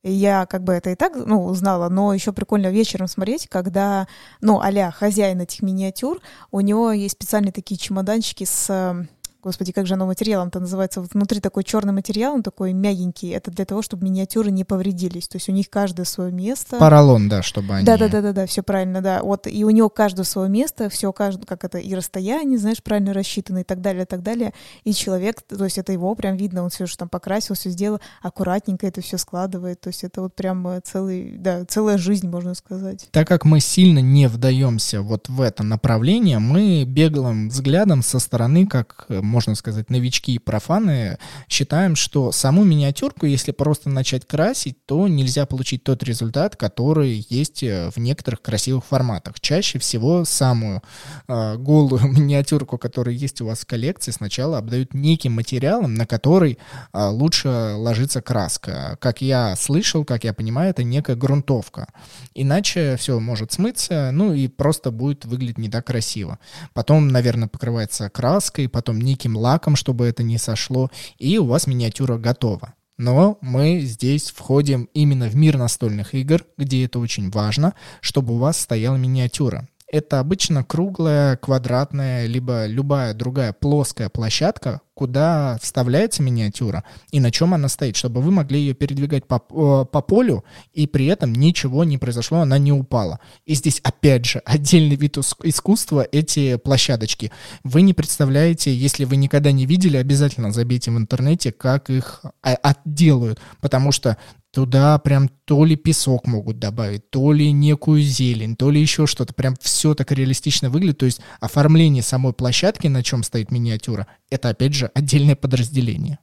[0.04, 4.08] я как бы это и так, ну, узнала, но еще прикольно вечером смотреть, когда,
[4.42, 6.20] ну, а хозяин этих миниатюр,
[6.52, 9.08] у него есть специальные такие чемоданчики с
[9.44, 13.52] господи, как же оно материалом-то называется, вот внутри такой черный материал, он такой мягенький, это
[13.52, 16.78] для того, чтобы миниатюры не повредились, то есть у них каждое свое место.
[16.78, 17.86] Поролон, да, чтобы они...
[17.86, 21.78] Да-да-да-да, все правильно, да, вот, и у него каждое свое место, все, каждое, как это,
[21.78, 24.54] и расстояние, знаешь, правильно рассчитано, и так далее, и так далее,
[24.84, 28.00] и человек, то есть это его прям видно, он все же там покрасил, все сделал,
[28.22, 32.54] аккуратненько это все складывает, то есть это вот прям э, целый, да, целая жизнь, можно
[32.54, 33.08] сказать.
[33.12, 38.68] Так как мы сильно не вдаемся вот в это направление, мы беглым взглядом со стороны,
[38.68, 41.18] как э, можно сказать, новички и профаны,
[41.50, 47.64] считаем, что саму миниатюрку, если просто начать красить, то нельзя получить тот результат, который есть
[47.64, 49.40] э, в некоторых красивых форматах.
[49.40, 50.84] Чаще всего самую
[51.28, 56.60] э, голую миниатюрку, которая есть у вас в коллекции, сначала обдают неким материалом, на который
[56.94, 58.98] э, лучше ложится краска.
[59.02, 61.88] Как я слышал, как я понимаю, это некая грунтовка.
[62.36, 66.38] Иначе все может смыться, ну и просто будет выглядеть не так красиво.
[66.74, 72.18] Потом, наверное, покрывается краской, потом неким лаком, чтобы это не сошло, и у вас миниатюра
[72.18, 72.74] готова.
[72.98, 78.38] Но мы здесь входим именно в мир настольных игр, где это очень важно, чтобы у
[78.38, 86.84] вас стояла миниатюра это обычно круглая, квадратная, либо любая другая плоская площадка, куда вставляется миниатюра
[87.12, 91.06] и на чем она стоит, чтобы вы могли ее передвигать по, по полю, и при
[91.06, 93.20] этом ничего не произошло, она не упала.
[93.46, 97.32] И здесь, опять же, отдельный вид искусства эти площадочки.
[97.64, 102.56] Вы не представляете, если вы никогда не видели, обязательно забейте в интернете, как их а,
[102.56, 104.18] отделают, потому что
[104.54, 109.34] Туда прям то ли песок могут добавить, то ли некую зелень, то ли еще что-то.
[109.34, 111.00] Прям все так реалистично выглядит.
[111.00, 116.20] То есть оформление самой площадки, на чем стоит миниатюра, это опять же отдельное подразделение.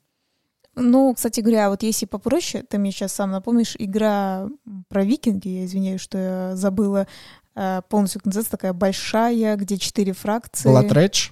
[0.77, 4.49] Ну, кстати говоря, вот если попроще, ты мне сейчас сам напомнишь, игра
[4.89, 7.09] про викинги, я извиняюсь, что я забыла
[7.57, 10.71] э, полностью, называется такая большая, где четыре фракции.
[10.71, 11.31] Blood Rage?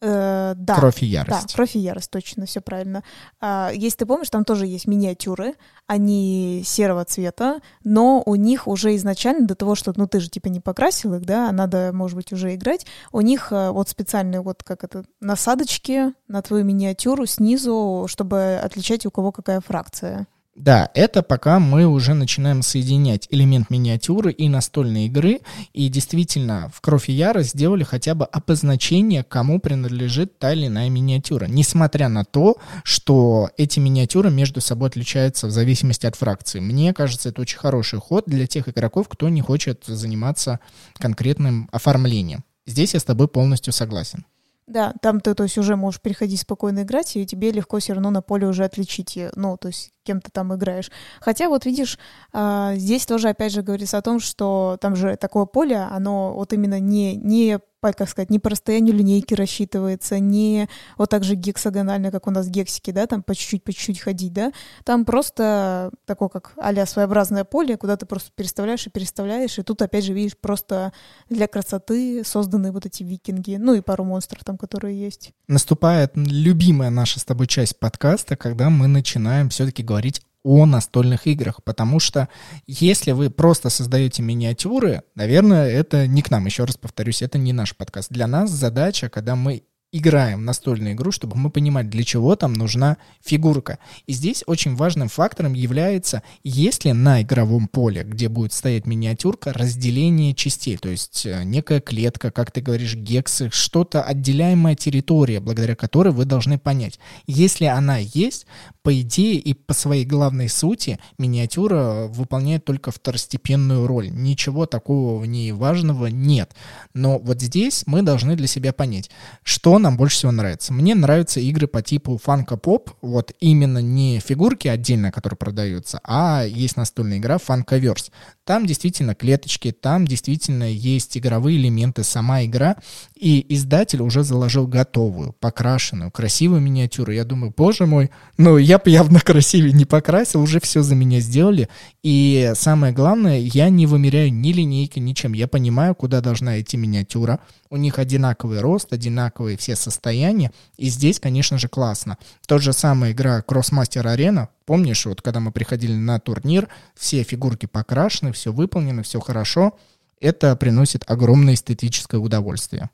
[0.00, 0.76] Э, да.
[0.76, 1.48] Кровь и ярость.
[1.48, 3.02] Да, кровь и ярость, точно, все правильно.
[3.40, 5.54] А, если ты помнишь, там тоже есть миниатюры,
[5.86, 10.48] они серого цвета, но у них уже изначально до того, что, ну, ты же типа
[10.48, 14.62] не покрасил их, да, надо, может быть, уже играть, у них а, вот специальные вот
[14.62, 20.28] как это, насадочки на твою миниатюру снизу, чтобы отличать, у кого какая фракция.
[20.58, 25.38] Да, это пока мы уже начинаем соединять элемент миниатюры и настольной игры,
[25.72, 30.90] и действительно в «Кровь и ярость» сделали хотя бы обозначение, кому принадлежит та или иная
[30.90, 36.58] миниатюра, несмотря на то, что эти миниатюры между собой отличаются в зависимости от фракции.
[36.58, 40.58] Мне кажется, это очень хороший ход для тех игроков, кто не хочет заниматься
[40.98, 42.42] конкретным оформлением.
[42.66, 44.24] Здесь я с тобой полностью согласен.
[44.68, 48.10] Да, там ты, то есть, уже можешь переходить спокойно играть, и тебе легко все равно
[48.10, 50.90] на поле уже отличить, ну, то есть, кем ты там играешь.
[51.20, 51.98] Хотя вот видишь,
[52.34, 56.52] а, здесь тоже опять же говорится о том, что там же такое поле, оно вот
[56.52, 62.10] именно не, не как сказать, не по расстоянию линейки рассчитывается, не вот так же гексагонально,
[62.10, 64.52] как у нас гексики, да, там по чуть-чуть, по чуть-чуть ходить, да,
[64.84, 69.82] там просто такое, как а своеобразное поле, куда ты просто переставляешь и переставляешь, и тут,
[69.82, 70.92] опять же, видишь, просто
[71.28, 75.32] для красоты созданы вот эти викинги, ну и пару монстров там, которые есть.
[75.48, 81.62] Наступает любимая наша с тобой часть подкаста, когда мы начинаем все-таки говорить о настольных играх,
[81.64, 82.28] потому что
[82.66, 87.52] если вы просто создаете миниатюры, наверное, это не к нам, еще раз повторюсь, это не
[87.52, 88.10] наш подкаст.
[88.10, 92.98] Для нас задача, когда мы играем настольную игру, чтобы мы понимали, для чего там нужна
[93.24, 93.78] фигурка.
[94.06, 99.52] И здесь очень важным фактором является, есть ли на игровом поле, где будет стоять миниатюрка,
[99.52, 105.74] разделение частей, то есть э, некая клетка, как ты говоришь, гексы, что-то отделяемая территория, благодаря
[105.74, 106.98] которой вы должны понять.
[107.26, 108.46] Если она есть,
[108.82, 114.10] по идее и по своей главной сути миниатюра выполняет только второстепенную роль.
[114.10, 116.54] Ничего такого в ней важного нет.
[116.94, 119.10] Но вот здесь мы должны для себя понять,
[119.42, 120.72] что нам больше всего нравится?
[120.72, 126.44] Мне нравятся игры по типу фанка поп, вот именно не фигурки отдельно, которые продаются, а
[126.44, 128.10] есть настольная игра фанковерс.
[128.44, 132.76] Там действительно клеточки, там действительно есть игровые элементы, сама игра,
[133.14, 137.12] и издатель уже заложил готовую, покрашенную, красивую миниатюру.
[137.12, 141.20] Я думаю, боже мой, ну я бы явно красивее не покрасил, уже все за меня
[141.20, 141.68] сделали.
[142.02, 145.34] И самое главное, я не вымеряю ни линейкой, ничем.
[145.34, 147.40] Я понимаю, куда должна идти миниатюра.
[147.70, 150.52] У них одинаковый рост, одинаковые все состояния.
[150.76, 152.18] И здесь, конечно же, классно.
[152.46, 157.66] Тот же самая игра Crossmaster Arena, помнишь, вот когда мы приходили на турнир, все фигурки
[157.66, 159.76] покрашены, все выполнено, все хорошо.
[160.20, 162.90] Это приносит огромное эстетическое удовольствие.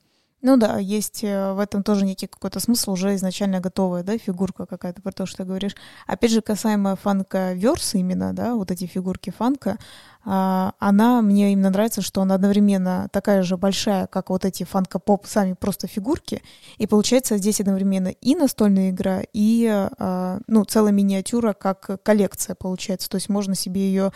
[0.47, 4.67] Ну да, есть э, в этом тоже некий какой-то смысл, уже изначально готовая, да, фигурка
[4.67, 5.75] какая-то, про то, что ты говоришь.
[6.05, 9.79] Опять же, касаемо фанка верс именно, да, вот эти фигурки фанка,
[10.23, 15.25] а, она, мне именно нравится, что она одновременно такая же большая, как вот эти фанка-поп,
[15.25, 16.43] сами просто фигурки,
[16.77, 23.09] и получается здесь одновременно и настольная игра, и, а, ну, целая миниатюра, как коллекция получается,
[23.09, 24.11] то есть можно себе ее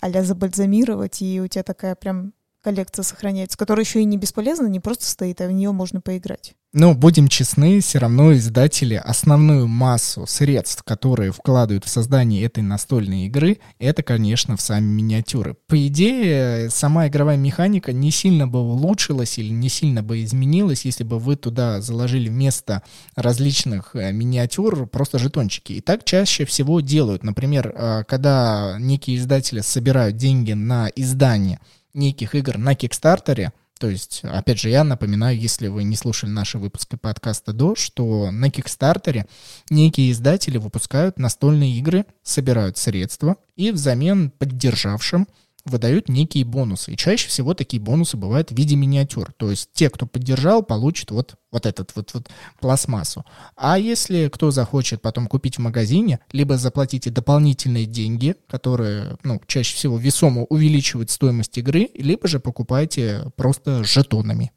[0.00, 2.32] а-ля забальзамировать, и у тебя такая прям
[2.64, 6.54] коллекция сохраняется, которая еще и не бесполезна, не просто стоит, а в нее можно поиграть.
[6.72, 13.26] Но будем честны, все равно издатели основную массу средств, которые вкладывают в создание этой настольной
[13.26, 15.56] игры, это, конечно, в сами миниатюры.
[15.68, 21.04] По идее, сама игровая механика не сильно бы улучшилась или не сильно бы изменилась, если
[21.04, 22.82] бы вы туда заложили вместо
[23.14, 25.74] различных э, миниатюр просто жетончики.
[25.74, 27.22] И так чаще всего делают.
[27.22, 31.60] Например, э, когда некие издатели собирают деньги на издание
[31.94, 36.58] неких игр на Кикстартере, то есть, опять же, я напоминаю, если вы не слушали наши
[36.58, 39.26] выпуски подкаста до, что на Кикстартере
[39.68, 45.26] некие издатели выпускают настольные игры, собирают средства и взамен поддержавшим
[45.64, 46.92] выдают некие бонусы.
[46.92, 49.32] И чаще всего такие бонусы бывают в виде миниатюр.
[49.36, 52.28] То есть те, кто поддержал, получат вот, вот этот вот, вот
[52.60, 53.24] пластмассу.
[53.56, 59.74] А если кто захочет потом купить в магазине, либо заплатите дополнительные деньги, которые, ну, чаще
[59.74, 64.52] всего весомо увеличивают стоимость игры, либо же покупайте просто жетонами.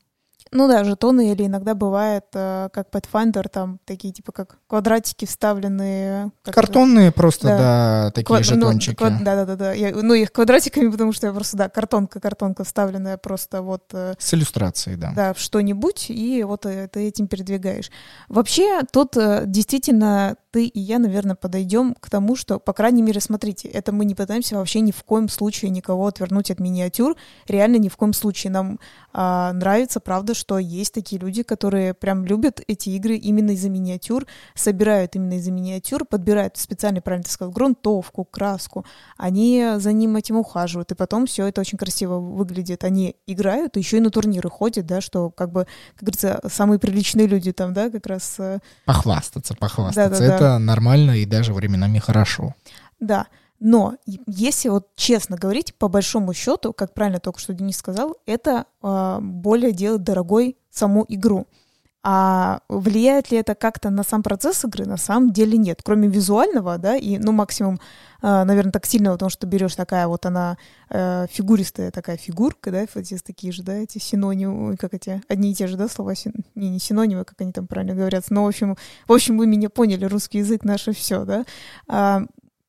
[0.51, 6.31] Ну да, жетоны или иногда бывает, э, как Pathfinder, там такие типа как квадратики вставленные.
[6.43, 8.39] Картонные просто, да, да такие Квад...
[8.39, 9.03] Ну, жетончики.
[9.03, 9.23] Ну, квад...
[9.23, 9.73] Да, да, да, да.
[9.73, 9.91] Я...
[9.91, 13.83] Ну, их квадратиками, потому что я просто, да, картонка, картонка вставленная просто вот...
[13.93, 15.11] Э, С иллюстрацией, да.
[15.15, 17.91] Да, в что-нибудь, и вот э, ты этим передвигаешь.
[18.29, 23.67] Вообще, тут действительно ты и я, наверное, подойдем к тому, что, по крайней мере, смотрите,
[23.67, 27.15] это мы не пытаемся вообще ни в коем случае никого отвернуть от миниатюр,
[27.47, 28.49] реально ни в коем случае.
[28.49, 28.79] Нам
[29.13, 34.25] а, нравится, правда, что есть такие люди, которые прям любят эти игры именно из-за миниатюр,
[34.55, 38.83] собирают именно из-за миниатюр, подбирают специально, правильно ты сказал, грунтовку, краску,
[39.15, 42.83] они за ним этим ухаживают, и потом все это очень красиво выглядит.
[42.83, 47.27] Они играют, еще и на турниры ходят, да, что, как бы, как говорится, самые приличные
[47.27, 48.37] люди там, да, как раз...
[48.39, 50.19] Э, похвастаться, похвастаться.
[50.19, 52.55] Да, да, это нормально и даже временами хорошо.
[52.99, 53.27] Да.
[53.59, 53.95] Но
[54.27, 59.19] если вот честно говорить, по большому счету, как правильно только что Денис сказал, это э,
[59.21, 61.47] более делает дорогой саму игру.
[62.09, 64.85] А влияет ли это как-то на сам процесс игры?
[64.85, 65.81] На самом деле нет.
[65.83, 67.81] Кроме визуального, да, и, ну, максимум,
[68.21, 70.57] э, наверное, тактильного, потому что берешь такая вот она
[70.89, 75.53] э, фигуристая такая фигурка, да, здесь такие же, да, эти синонимы, как эти, одни и
[75.53, 76.31] те же, да, слова, син...
[76.55, 79.69] не, не синонимы, как они там правильно говорят, но, в общем, в общем, вы меня
[79.69, 81.43] поняли, русский язык наше все, да.
[81.89, 82.21] А,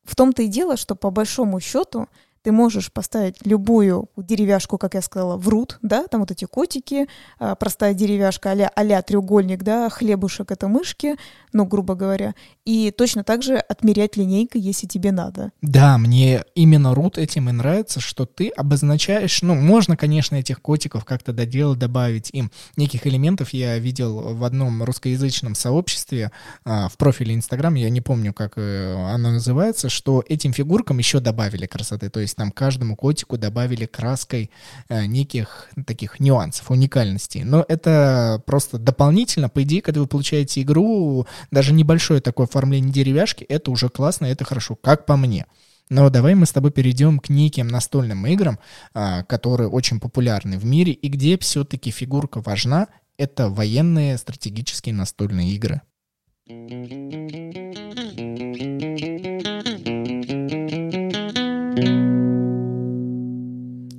[0.02, 2.08] в том-то и дело, что по большому счету
[2.42, 7.08] ты можешь поставить любую деревяшку, как я сказала, в рут, да, там вот эти котики,
[7.38, 11.16] а, простая деревяшка а-ля, а треугольник, да, хлебушек— это мышки,
[11.52, 12.34] ну, грубо говоря,
[12.68, 15.52] и точно так же отмерять линейкой, если тебе надо.
[15.62, 21.06] Да, мне именно рут этим и нравится, что ты обозначаешь, ну, можно, конечно, этих котиков
[21.06, 23.54] как-то доделать, добавить им неких элементов.
[23.54, 26.30] Я видел в одном русскоязычном сообществе
[26.66, 31.20] а, в профиле Инстаграм, я не помню, как э, оно называется, что этим фигуркам еще
[31.20, 34.50] добавили красоты, то есть там каждому котику добавили краской
[34.90, 37.44] э, неких таких нюансов, уникальностей.
[37.44, 43.44] Но это просто дополнительно, по идее, когда вы получаете игру, даже небольшое такое оформление деревяшки,
[43.44, 45.46] это уже классно, это хорошо, как по мне.
[45.90, 48.58] Но давай мы с тобой перейдем к неким настольным играм,
[48.92, 55.52] а, которые очень популярны в мире, и где все-таки фигурка важна, это военные стратегические настольные
[55.52, 55.80] игры.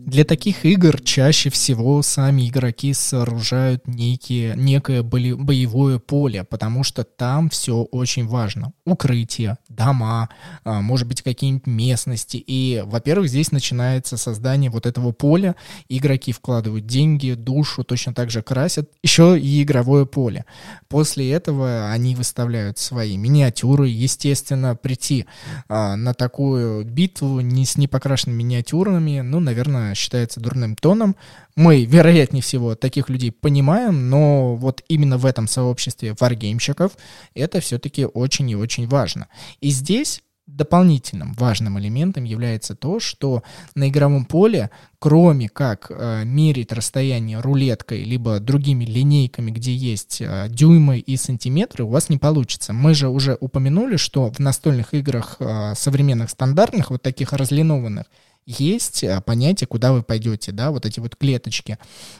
[0.10, 7.51] Для таких игр чаще всего сами игроки сооружают некие, некое боевое поле, потому что там
[7.51, 8.74] все очень важно.
[8.86, 10.30] Укрытие, дома,
[10.64, 12.38] а, может быть, какие-нибудь местности.
[12.38, 15.55] И, во-первых, здесь начинается создание вот этого поля.
[15.89, 18.89] Игроки вкладывают деньги, душу, точно так же красят.
[19.03, 20.45] Еще и игровое поле.
[20.88, 23.88] После этого они выставляют свои миниатюры.
[23.88, 25.28] Естественно, прийти
[25.68, 31.16] а, на такую битву не с непокрашенными миниатюрами, ну, наверное, считается дурным тоном.
[31.56, 36.93] Мы, вероятнее всего, таких людей понимаем, но вот именно в этом сообществе варгеймщиков
[37.34, 39.28] это все-таки очень и очень важно.
[39.60, 40.24] И здесь
[40.56, 43.43] дополнительным важным элементом является то, что
[43.76, 50.47] на игровом поле, кроме как э, мерить расстояние рулеткой, либо другими линейками, где есть э,
[50.50, 52.74] дюймы и сантиметры, у вас не получится.
[52.74, 58.06] Мы же уже упомянули, что в настольных играх э, современных стандартных, вот таких разлинованных,
[58.50, 61.78] есть э, понятие, куда вы пойдете, да, вот эти вот клеточки.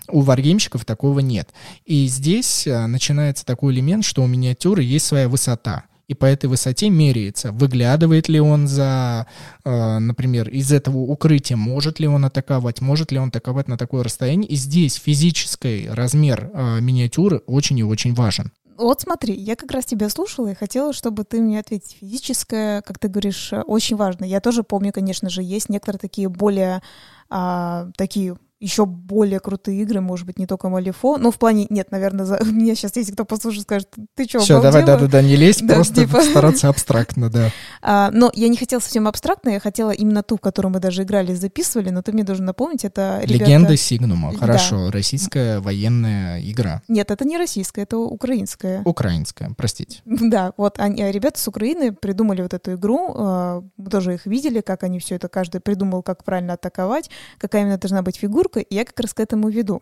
[0.08, 1.50] У варгеймщиков такого нет.
[1.86, 6.48] И здесь э, начинается такой элемент, что у миниатюры есть своя высота и по этой
[6.48, 9.28] высоте меряется, выглядывает ли он за,
[9.64, 14.04] э, например, из этого укрытия, может ли он атаковать, может ли он атаковать на такое
[14.04, 14.50] расстояние.
[14.50, 18.52] И здесь физический размер э, миниатюры очень и очень важен.
[18.80, 21.98] Вот смотри, я как раз тебя слушала и хотела, чтобы ты мне ответил.
[22.00, 24.24] Физическое, как ты говоришь, очень важно.
[24.24, 26.82] Я тоже помню, конечно же, есть некоторые такие более
[27.30, 31.18] а, такие еще более крутые игры, может быть, не только Малифо.
[31.18, 32.40] Ну, в плане, нет, наверное, за...
[32.44, 36.06] меня сейчас есть кто послушает, скажет, ты что, Все, давай, да-да-да, не лезь, да, просто
[36.06, 36.22] типа...
[36.22, 37.50] стараться абстрактно, да.
[37.82, 41.04] А, но я не хотела совсем абстрактно, я хотела именно ту, в которую мы даже
[41.04, 43.46] играли, записывали, но ты мне должен напомнить, это ребята...
[43.46, 44.92] Легенда Сигнума, хорошо, да.
[44.92, 46.82] российская военная игра.
[46.90, 48.82] Нет, это не российская, это украинская.
[48.84, 50.02] Украинская, простите.
[50.06, 54.26] Да, вот они, а ребята с Украины придумали вот эту игру, а, мы тоже их
[54.26, 58.49] видели, как они все это, каждый придумал, как правильно атаковать, какая именно должна быть фигура,
[58.50, 59.82] фигурка, и я как раз к этому веду.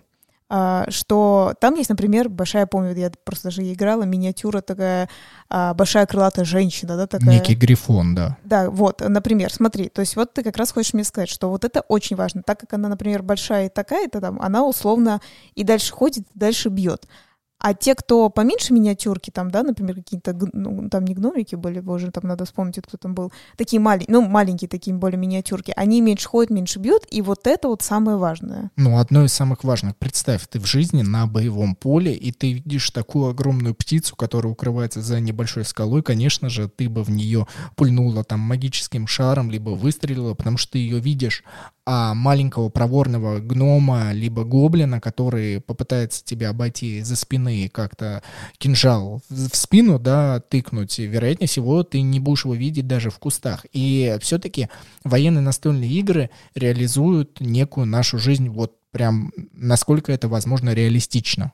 [0.49, 5.09] А, что там есть, например, большая, помню, я просто даже играла, миниатюра такая,
[5.49, 7.30] а, большая крылатая женщина, да, такая.
[7.30, 8.38] Некий грифон, да.
[8.45, 11.65] Да, вот, например, смотри, то есть вот ты как раз хочешь мне сказать, что вот
[11.65, 15.20] это очень важно, так как она, например, большая и такая-то там, она условно
[15.55, 17.07] и дальше ходит, и дальше бьет.
[17.60, 22.12] А те, кто поменьше миниатюрки, там, да, например, какие-то, ну, там не гномики были, боже,
[22.12, 26.28] там надо вспомнить, кто там был, такие маленькие, ну, маленькие такие более миниатюрки, они меньше
[26.28, 28.70] ходят, меньше бьют, и вот это вот самое важное.
[28.76, 29.97] Ну, одно из самых важных.
[29.97, 35.01] Представь, ты в жизни на боевом поле, и ты видишь такую огромную птицу, которая укрывается
[35.01, 40.36] за небольшой скалой, конечно же, ты бы в нее пульнула там магическим шаром, либо выстрелила,
[40.36, 41.43] потому что ты ее видишь,
[41.90, 48.24] а маленького проворного гнома либо гоблина, который попытается тебя обойти за спины и как-то
[48.58, 53.66] кинжал в спину, да, тыкнуть, вероятнее всего, ты не будешь его видеть даже в кустах.
[53.72, 54.68] И все-таки
[55.06, 61.54] военные настольные игры реализуют некую нашу жизнь вот прям насколько это возможно реалистично.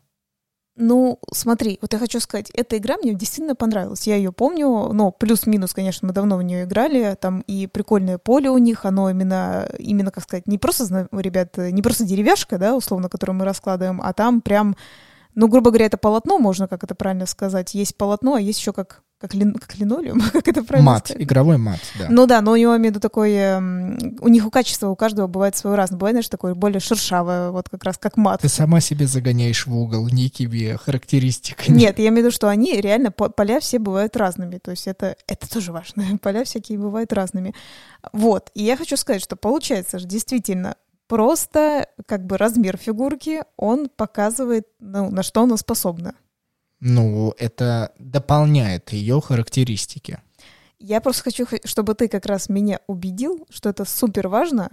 [0.76, 4.07] Ну, смотри, вот я хочу сказать, эта игра мне действительно понравилась.
[4.07, 7.15] Я ее помню, но плюс-минус, конечно, мы давно в нее играли.
[7.19, 11.82] Там и прикольное поле у них, оно именно, именно, как сказать, не просто, ребят, не
[11.84, 14.76] просто деревяшка, да, условно, которую мы раскладываем, а там прям
[15.36, 17.74] ну, грубо говоря, это полотно, можно как это правильно сказать.
[17.74, 21.24] Есть полотно, а есть еще как как, лин, как линолеум, как это правильно Мат, сказать?
[21.24, 22.07] игровой мат, да.
[22.09, 23.57] Ну да, но у него, имею в виду, такой, э,
[24.19, 25.97] у них у качества у каждого бывает свое разное.
[25.97, 28.41] Бывает, знаешь, такое более шершавое, вот как раз как мат.
[28.41, 31.78] Ты сама себе загоняешь в угол некими характеристиками.
[31.78, 35.15] Нет, я имею в виду, что они реально, поля все бывают разными, то есть это,
[35.26, 37.55] это тоже важно, поля всякие бывают разными.
[38.11, 40.76] Вот, и я хочу сказать, что получается же действительно
[41.07, 46.15] просто как бы размер фигурки, он показывает, ну, на что она способна.
[46.86, 50.20] Ну, это дополняет ее характеристики.
[50.80, 54.70] Я просто хочу, чтобы ты как раз меня убедил, что это супер важно,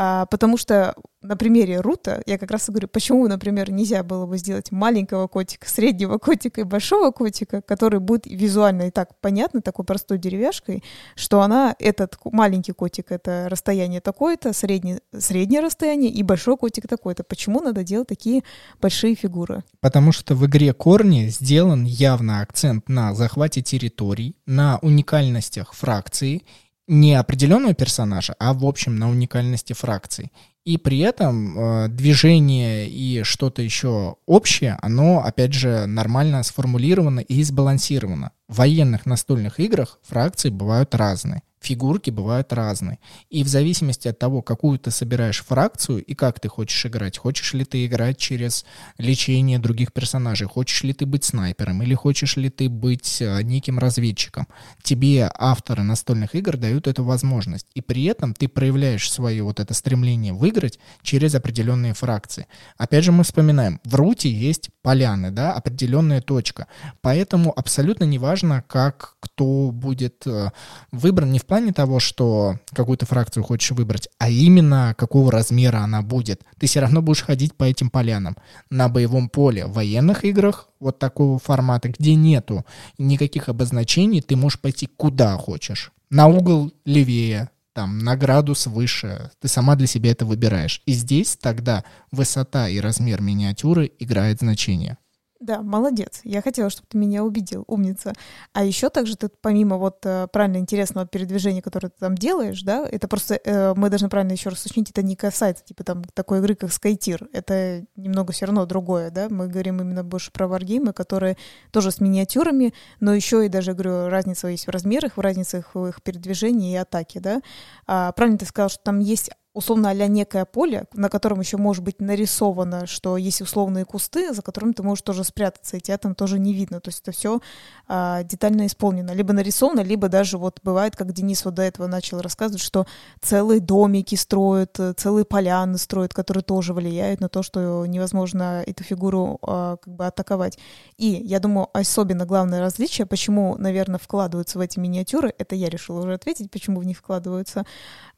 [0.00, 4.26] а, потому что на примере Рута я как раз и говорю, почему, например, нельзя было
[4.26, 9.60] бы сделать маленького котика, среднего котика и большого котика, который будет визуально и так понятно,
[9.60, 10.84] такой простой деревяшкой,
[11.16, 17.24] что она, этот маленький котик, это расстояние такое-то, среднее, среднее расстояние, и большой котик такой-то.
[17.24, 18.44] Почему надо делать такие
[18.80, 19.64] большие фигуры?
[19.80, 26.44] Потому что в игре Корни сделан явно акцент на захвате территорий, на уникальностях фракции
[26.88, 30.32] не определенного персонажа, а в общем на уникальности фракций.
[30.64, 37.42] И при этом э, движение и что-то еще общее, оно, опять же, нормально сформулировано и
[37.42, 38.32] сбалансировано.
[38.48, 42.98] В военных настольных играх фракции бывают разные фигурки бывают разные.
[43.30, 47.52] И в зависимости от того, какую ты собираешь фракцию и как ты хочешь играть, хочешь
[47.52, 48.64] ли ты играть через
[48.96, 53.78] лечение других персонажей, хочешь ли ты быть снайпером или хочешь ли ты быть э, неким
[53.78, 54.46] разведчиком,
[54.82, 57.66] тебе авторы настольных игр дают эту возможность.
[57.74, 62.46] И при этом ты проявляешь свое вот это стремление выиграть через определенные фракции.
[62.76, 66.66] Опять же мы вспоминаем, в руте есть поляны, да, определенная точка.
[67.00, 68.04] Поэтому абсолютно
[68.42, 70.50] неважно, как кто будет э,
[70.92, 76.02] выбран, не в плане того, что какую-то фракцию хочешь выбрать, а именно какого размера она
[76.02, 76.42] будет.
[76.58, 78.36] Ты все равно будешь ходить по этим полянам.
[78.70, 82.64] На боевом поле в военных играх вот такого формата, где нету
[82.98, 85.92] никаких обозначений, ты можешь пойти куда хочешь.
[86.10, 89.30] На угол левее, там, на градус выше.
[89.40, 90.82] Ты сама для себя это выбираешь.
[90.86, 94.96] И здесь тогда высота и размер миниатюры играет значение.
[95.40, 96.20] Да, молодец.
[96.24, 98.12] Я хотела, чтобы ты меня убедил, умница.
[98.52, 102.84] А еще также ты помимо вот э, правильно интересного передвижения, которое ты там делаешь, да,
[102.90, 106.40] это просто э, мы должны правильно еще раз уточнить, это не касается типа там такой
[106.40, 107.28] игры, как Skytier.
[107.32, 109.28] Это немного все равно другое, да.
[109.30, 111.36] Мы говорим именно больше про варгеймы, которые
[111.70, 115.86] тоже с миниатюрами, но еще и даже говорю, разница есть в размерах, в разницах в
[115.86, 117.42] их передвижении и атаке, да.
[117.86, 121.82] А, правильно ты сказал, что там есть условно а некое поле, на котором еще может
[121.82, 126.14] быть нарисовано, что есть условные кусты, за которыми ты можешь тоже спрятаться, и тебя там
[126.14, 126.80] тоже не видно.
[126.80, 127.40] То есть это все
[127.86, 129.12] а, детально исполнено.
[129.12, 132.86] Либо нарисовано, либо даже вот бывает, как Денис вот до этого начал рассказывать, что
[133.20, 139.38] целые домики строят, целые поляны строят, которые тоже влияют на то, что невозможно эту фигуру
[139.42, 140.58] а, как бы атаковать.
[140.96, 146.00] И я думаю, особенно главное различие, почему, наверное, вкладываются в эти миниатюры, это я решила
[146.00, 147.64] уже ответить, почему в них вкладываются,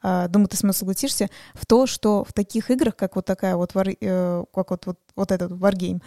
[0.02, 3.74] думаю, ты со мной согласишься, в то, что в таких играх, как вот такая вот,
[3.74, 6.00] вар, э, как вот, вот, вот этот Wargame,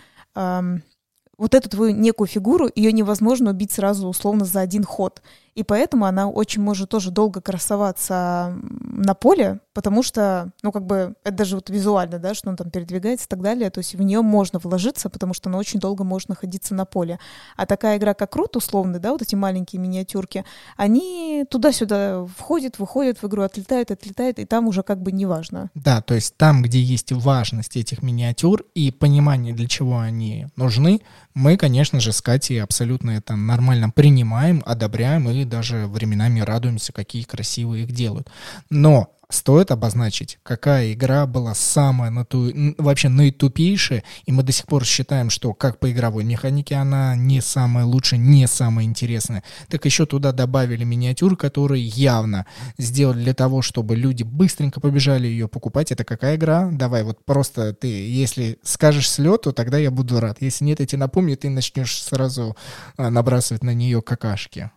[1.38, 5.22] вот эту твою некую фигуру, ее невозможно убить сразу условно за один ход
[5.56, 11.16] и поэтому она очень может тоже долго красоваться на поле, потому что, ну, как бы,
[11.24, 14.02] это даже вот визуально, да, что он там передвигается и так далее, то есть в
[14.02, 17.20] нее можно вложиться, потому что она очень долго может находиться на поле.
[17.56, 20.46] А такая игра, как Рут, условно, да, вот эти маленькие миниатюрки,
[20.78, 25.70] они туда-сюда входят, выходят в игру, отлетают, отлетают, и там уже как бы не важно.
[25.76, 31.02] Да, то есть там, где есть важность этих миниатюр и понимание, для чего они нужны,
[31.34, 37.24] мы, конечно же, с Катей абсолютно это нормально принимаем, одобряем и даже временами радуемся, какие
[37.24, 38.30] красивые их делают.
[38.70, 42.52] Но стоит обозначить, какая игра была самая нату...
[42.78, 47.42] вообще наитупейшая, и мы до сих пор считаем, что как по игровой механике она не
[47.42, 49.44] самая лучшая, не самая интересная.
[49.70, 52.46] Так еще туда добавили миниатюры, которые явно
[52.78, 55.92] сделали для того, чтобы люди быстренько побежали ее покупать.
[55.92, 56.70] Это какая игра?
[56.72, 60.38] Давай, вот просто ты, если скажешь слет, то тогда я буду рад.
[60.42, 62.56] Если нет, я тебе напомню, ты начнешь сразу
[62.98, 64.72] а, набрасывать на нее какашки.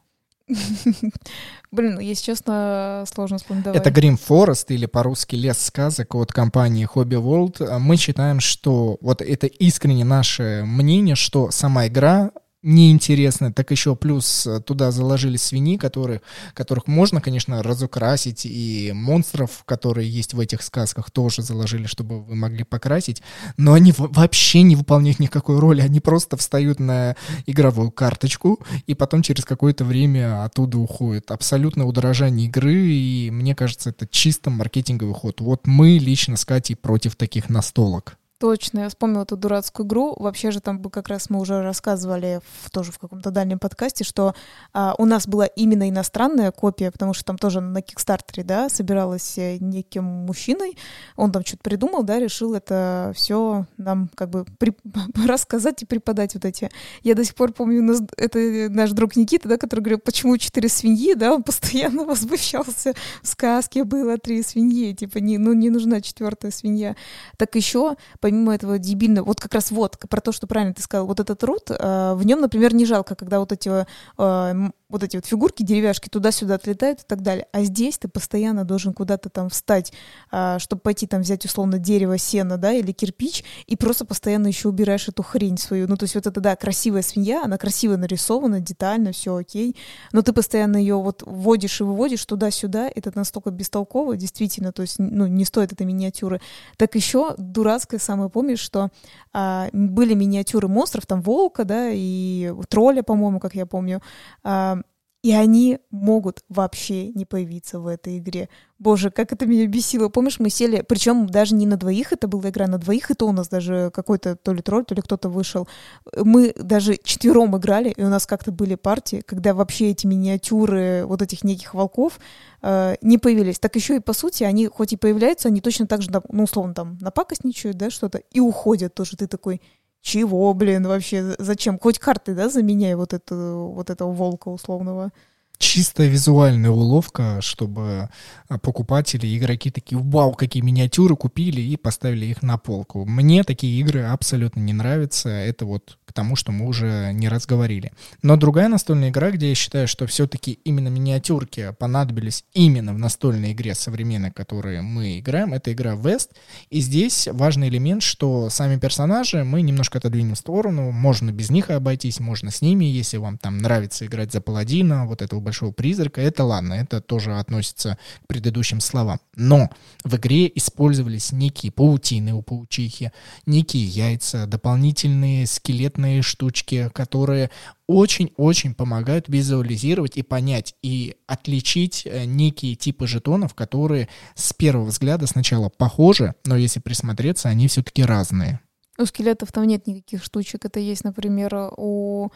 [1.72, 3.66] Блин, ну, если честно, сложно вспомнить.
[3.66, 7.78] Это Grim Forest или по-русски Лес сказок от компании Hobby World.
[7.78, 12.30] Мы считаем, что вот это искренне наше мнение, что сама игра
[12.66, 16.20] неинтересно, так еще плюс э, туда заложили свиньи, которые,
[16.52, 22.34] которых можно, конечно, разукрасить, и монстров, которые есть в этих сказках, тоже заложили, чтобы вы
[22.34, 23.22] могли покрасить,
[23.56, 27.14] но они вообще не выполняют никакой роли, они просто встают на
[27.46, 31.30] игровую карточку, и потом через какое-то время оттуда уходят.
[31.30, 35.40] Абсолютно удорожание игры, и мне кажется, это чисто маркетинговый ход.
[35.40, 38.18] Вот мы лично с Катей против таких настолок.
[38.38, 40.14] Точно, я вспомнила эту дурацкую игру.
[40.18, 44.34] Вообще же там как раз мы уже рассказывали в, тоже в каком-то дальнем подкасте, что
[44.74, 49.38] а, у нас была именно иностранная копия, потому что там тоже на Кикстартере, да, собиралась
[49.38, 50.76] э, неким мужчиной.
[51.16, 54.76] Он там что-то придумал, да, решил это все нам как бы при,
[55.26, 56.70] рассказать и преподать вот эти.
[57.02, 60.68] Я до сих пор помню, нас, это наш друг Никита, да, который говорил, почему четыре
[60.68, 62.92] свиньи, да, он постоянно возмущался.
[63.22, 66.96] В сказке было три свиньи, типа, не, ну не нужна четвертая свинья.
[67.38, 67.96] Так еще
[68.26, 71.44] помимо этого дебильного, вот как раз вот, про то, что правильно ты сказал, вот этот
[71.44, 73.70] рут, э, в нем, например, не жалко, когда вот эти
[74.18, 74.54] э,
[74.88, 77.46] вот эти вот фигурки, деревяшки туда-сюда отлетают и так далее.
[77.52, 79.92] А здесь ты постоянно должен куда-то там встать,
[80.30, 84.68] а, чтобы пойти там взять условно дерево, сено, да, или кирпич, и просто постоянно еще
[84.68, 85.88] убираешь эту хрень свою.
[85.88, 89.76] Ну, то есть вот это, да, красивая свинья, она красиво нарисована, детально, все окей,
[90.12, 94.98] но ты постоянно ее вот вводишь и выводишь туда-сюда, это настолько бестолково, действительно, то есть,
[94.98, 96.40] ну, не стоит этой миниатюры.
[96.76, 98.90] Так еще дурацкое самое, помнишь, что
[99.32, 104.00] а, были миниатюры монстров, там волка, да, и тролля, по-моему, как я помню,
[104.44, 104.76] а,
[105.22, 108.48] и они могут вообще не появиться в этой игре.
[108.78, 110.08] Боже, как это меня бесило.
[110.08, 113.26] Помнишь, мы сели, причем даже не на двоих это была игра, на двоих, и то
[113.26, 115.66] у нас даже какой-то то ли тролль, то ли кто-то вышел.
[116.14, 121.22] Мы даже четвером играли, и у нас как-то были партии, когда вообще эти миниатюры вот
[121.22, 122.20] этих неких волков
[122.62, 123.58] э, не появились.
[123.58, 126.74] Так еще и по сути, они хоть и появляются, они точно так же, ну, условно,
[126.74, 129.16] там напакостничают, да, что-то, и уходят тоже.
[129.16, 129.60] Ты такой,
[130.06, 131.80] чего, блин, вообще, зачем?
[131.80, 135.10] Хоть карты, да, заменяй вот, эту, вот этого волка условного
[135.58, 138.08] чисто визуальная уловка, чтобы
[138.48, 143.04] а, покупатели, игроки такие, вау, какие миниатюры купили и поставили их на полку.
[143.04, 145.28] Мне такие игры абсолютно не нравятся.
[145.28, 147.92] Это вот к тому, что мы уже не раз говорили.
[148.22, 153.52] Но другая настольная игра, где я считаю, что все-таки именно миниатюрки понадобились именно в настольной
[153.52, 156.30] игре современной, которой мы играем, это игра West.
[156.70, 160.90] И здесь важный элемент, что сами персонажи мы немножко отодвинем в сторону.
[160.90, 165.22] Можно без них обойтись, можно с ними, если вам там нравится играть за паладина, вот
[165.22, 169.20] этого большого призрака, это ладно, это тоже относится к предыдущим словам.
[169.36, 169.70] Но
[170.04, 173.12] в игре использовались некие паутины у паучихи,
[173.46, 177.50] некие яйца, дополнительные скелетные штучки, которые
[177.86, 185.28] очень-очень помогают визуализировать и понять, и отличить э, некие типы жетонов, которые с первого взгляда
[185.28, 188.58] сначала похожи, но если присмотреться, они все-таки разные.
[188.98, 190.64] У скелетов там нет никаких штучек.
[190.64, 192.30] Это есть, например, у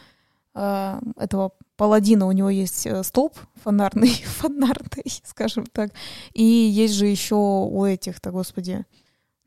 [0.53, 5.91] этого паладина у него есть э, столб фонарный, фонарный, скажем так.
[6.33, 8.85] И есть же еще у этих-то, господи,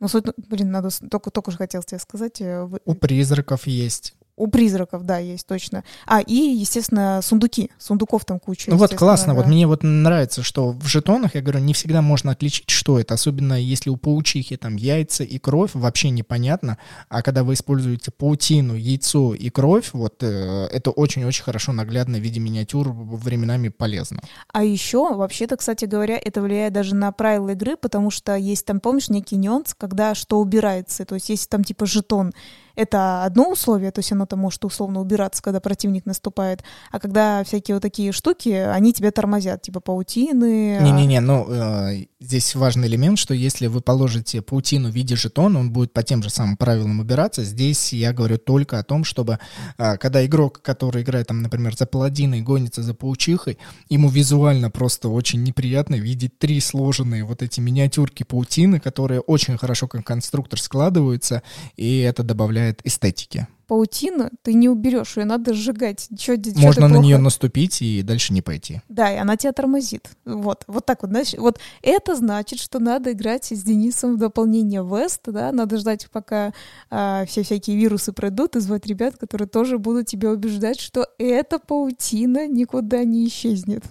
[0.01, 2.41] ну, суть, блин, надо только, только же хотел тебе сказать.
[2.41, 4.15] Э, у призраков есть.
[4.37, 5.85] У призраков, да, есть точно.
[6.07, 7.71] А, и, естественно, сундуки.
[7.79, 8.69] Сундуков там куча.
[8.69, 9.33] Ну вот классно.
[9.33, 9.41] Да.
[9.41, 13.15] Вот мне вот нравится, что в жетонах, я говорю, не всегда можно отличить, что это.
[13.15, 16.79] Особенно если у паучихи там яйца и кровь, вообще непонятно.
[17.09, 22.21] А когда вы используете паутину, яйцо и кровь, вот э, это очень-очень хорошо наглядно в
[22.21, 24.21] виде миниатюр временами полезно.
[24.53, 28.81] А еще, вообще-то, кстати говоря, это влияет даже на правила игры, потому что есть там,
[28.81, 31.05] помнишь, некий нюанс, когда что убирается.
[31.05, 32.33] То есть если там типа жетон
[32.77, 37.45] это одно условие, то есть оно там может условно убираться, когда противник наступает, а когда
[37.45, 40.79] всякие вот такие штуки, они тебя тормозят, типа паутины.
[40.79, 45.61] А Не-не-не, ну э, здесь важный элемент, что если вы положите паутину в виде жетона,
[45.61, 47.45] он будет по тем же самым правилам убираться.
[47.45, 49.39] Здесь я говорю только о том, чтобы
[49.79, 53.59] э, когда игрок, который играет там, например, за паладиной, гонится за паучихой,
[53.89, 59.87] ему визуально просто очень неприятно видеть три сложенные вот эти миниатюрки паутины, которые очень хорошо
[59.87, 61.43] как конструктор складываются,
[61.77, 63.47] и это добавляет добавляет эстетики.
[63.67, 66.09] Паутину ты не уберешь, ее надо сжигать.
[66.19, 68.83] Чё, Можно на нее наступить и дальше не пойти.
[68.91, 70.11] Да, и она тебя тормозит.
[70.27, 74.85] Вот, вот так вот, знаешь, вот это значит, что надо играть с Денисом в дополнение
[74.85, 76.53] Вест, да, надо ждать, пока
[76.91, 81.59] а, все всякие вирусы пройдут, и звать ребят, которые тоже будут тебя убеждать, что эта
[81.59, 83.85] паутина никуда не исчезнет.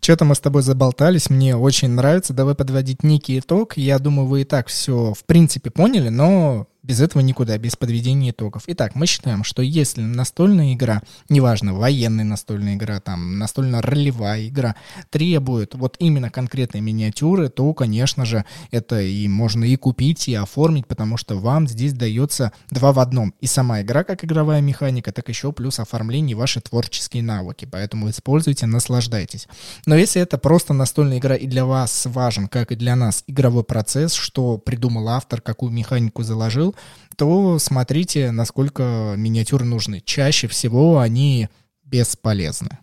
[0.00, 2.32] Что-то мы с тобой заболтались, мне очень нравится.
[2.32, 3.76] Давай подводить некий итог.
[3.76, 8.30] Я думаю, вы и так все в принципе поняли, но без этого никуда, без подведения
[8.30, 8.62] итогов.
[8.68, 14.76] Итак, мы считаем, что если настольная игра, неважно, военная настольная игра, там, настольно-ролевая игра,
[15.10, 20.86] требует вот именно конкретной миниатюры, то, конечно же, это и можно и купить, и оформить,
[20.86, 23.34] потому что вам здесь дается два в одном.
[23.40, 27.68] И сама игра как игровая механика, так еще плюс оформление ваши творческие навыки.
[27.70, 29.48] Поэтому используйте, наслаждайтесь.
[29.86, 33.64] Но если это просто настольная игра и для вас важен, как и для нас, игровой
[33.64, 36.75] процесс, что придумал автор, какую механику заложил,
[37.16, 40.00] то смотрите, насколько миниатюры нужны.
[40.00, 41.48] Чаще всего они
[41.82, 42.78] бесполезны.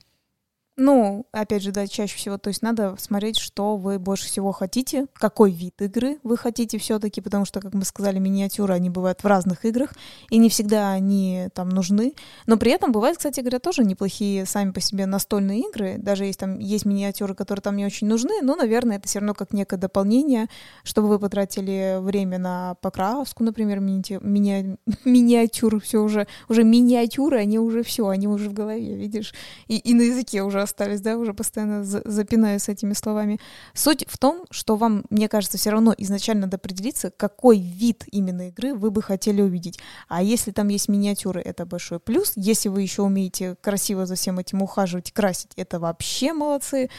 [0.76, 5.06] Ну, опять же, да, чаще всего, то есть надо смотреть, что вы больше всего хотите,
[5.14, 9.28] какой вид игры вы хотите все-таки, потому что, как мы сказали, миниатюры, они бывают в
[9.28, 9.94] разных играх,
[10.32, 12.14] и не всегда они там нужны.
[12.48, 16.40] Но при этом бывают, кстати говоря, тоже неплохие сами по себе настольные игры, даже если
[16.40, 19.78] там есть миниатюры, которые там не очень нужны, но, наверное, это все равно как некое
[19.78, 20.48] дополнение,
[20.84, 27.60] чтобы вы потратили время на покраску, например, мини мини миниатюры, все уже, уже миниатюры, они
[27.60, 29.36] уже все, они уже в голове, видишь,
[29.68, 33.40] и, и на языке уже остались, да, уже постоянно запинаюсь этими словами.
[33.74, 38.50] Суть в том, что вам, мне кажется, все равно изначально надо определиться, какой вид именно
[38.50, 39.80] игры вы бы хотели увидеть.
[40.08, 42.34] А если там есть миниатюры, это большой плюс.
[42.36, 46.90] Если вы еще умеете красиво за всем этим ухаживать, красить, это вообще молодцы.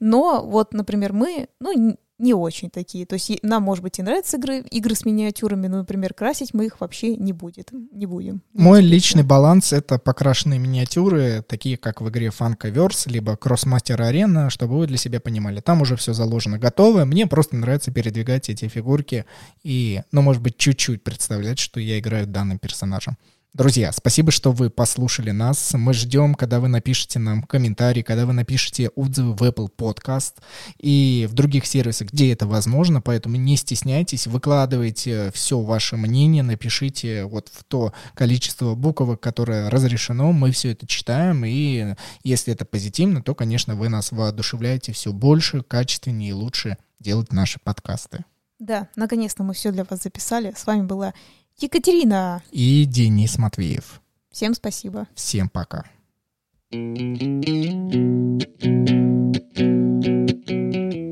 [0.00, 3.06] Но вот, например, мы, ну, не очень такие.
[3.06, 6.66] То есть нам, может быть, и нравятся игры, игры с миниатюрами, но, например, красить мы
[6.66, 8.42] их вообще не, будет, не будем.
[8.52, 14.78] Мой личный баланс— это покрашенные миниатюры, такие как в игре Funkoverse, либо Crossmaster Arena, чтобы
[14.78, 15.60] вы для себя понимали.
[15.60, 17.04] Там уже все заложено готовое.
[17.04, 19.24] Мне просто нравится передвигать эти фигурки
[19.62, 23.16] и, ну, может быть, чуть-чуть представлять, что я играю данным персонажем.
[23.54, 25.74] Друзья, спасибо, что вы послушали нас.
[25.74, 30.38] Мы ждем, когда вы напишите нам комментарий, когда вы напишите отзывы в Apple Podcast
[30.78, 33.00] и в других сервисах, где это возможно.
[33.00, 40.32] Поэтому не стесняйтесь, выкладывайте все ваше мнение, напишите вот в то количество буквок, которое разрешено.
[40.32, 41.94] Мы все это читаем, и
[42.24, 47.60] если это позитивно, то, конечно, вы нас воодушевляете все больше, качественнее и лучше делать наши
[47.62, 48.24] подкасты.
[48.58, 50.52] Да, наконец-то мы все для вас записали.
[50.56, 51.14] С вами была
[51.58, 52.42] Екатерина.
[52.50, 54.00] И Денис Матвеев.
[54.30, 55.06] Всем спасибо.
[55.14, 55.84] Всем пока.
[56.72, 57.14] thank
[60.94, 61.03] you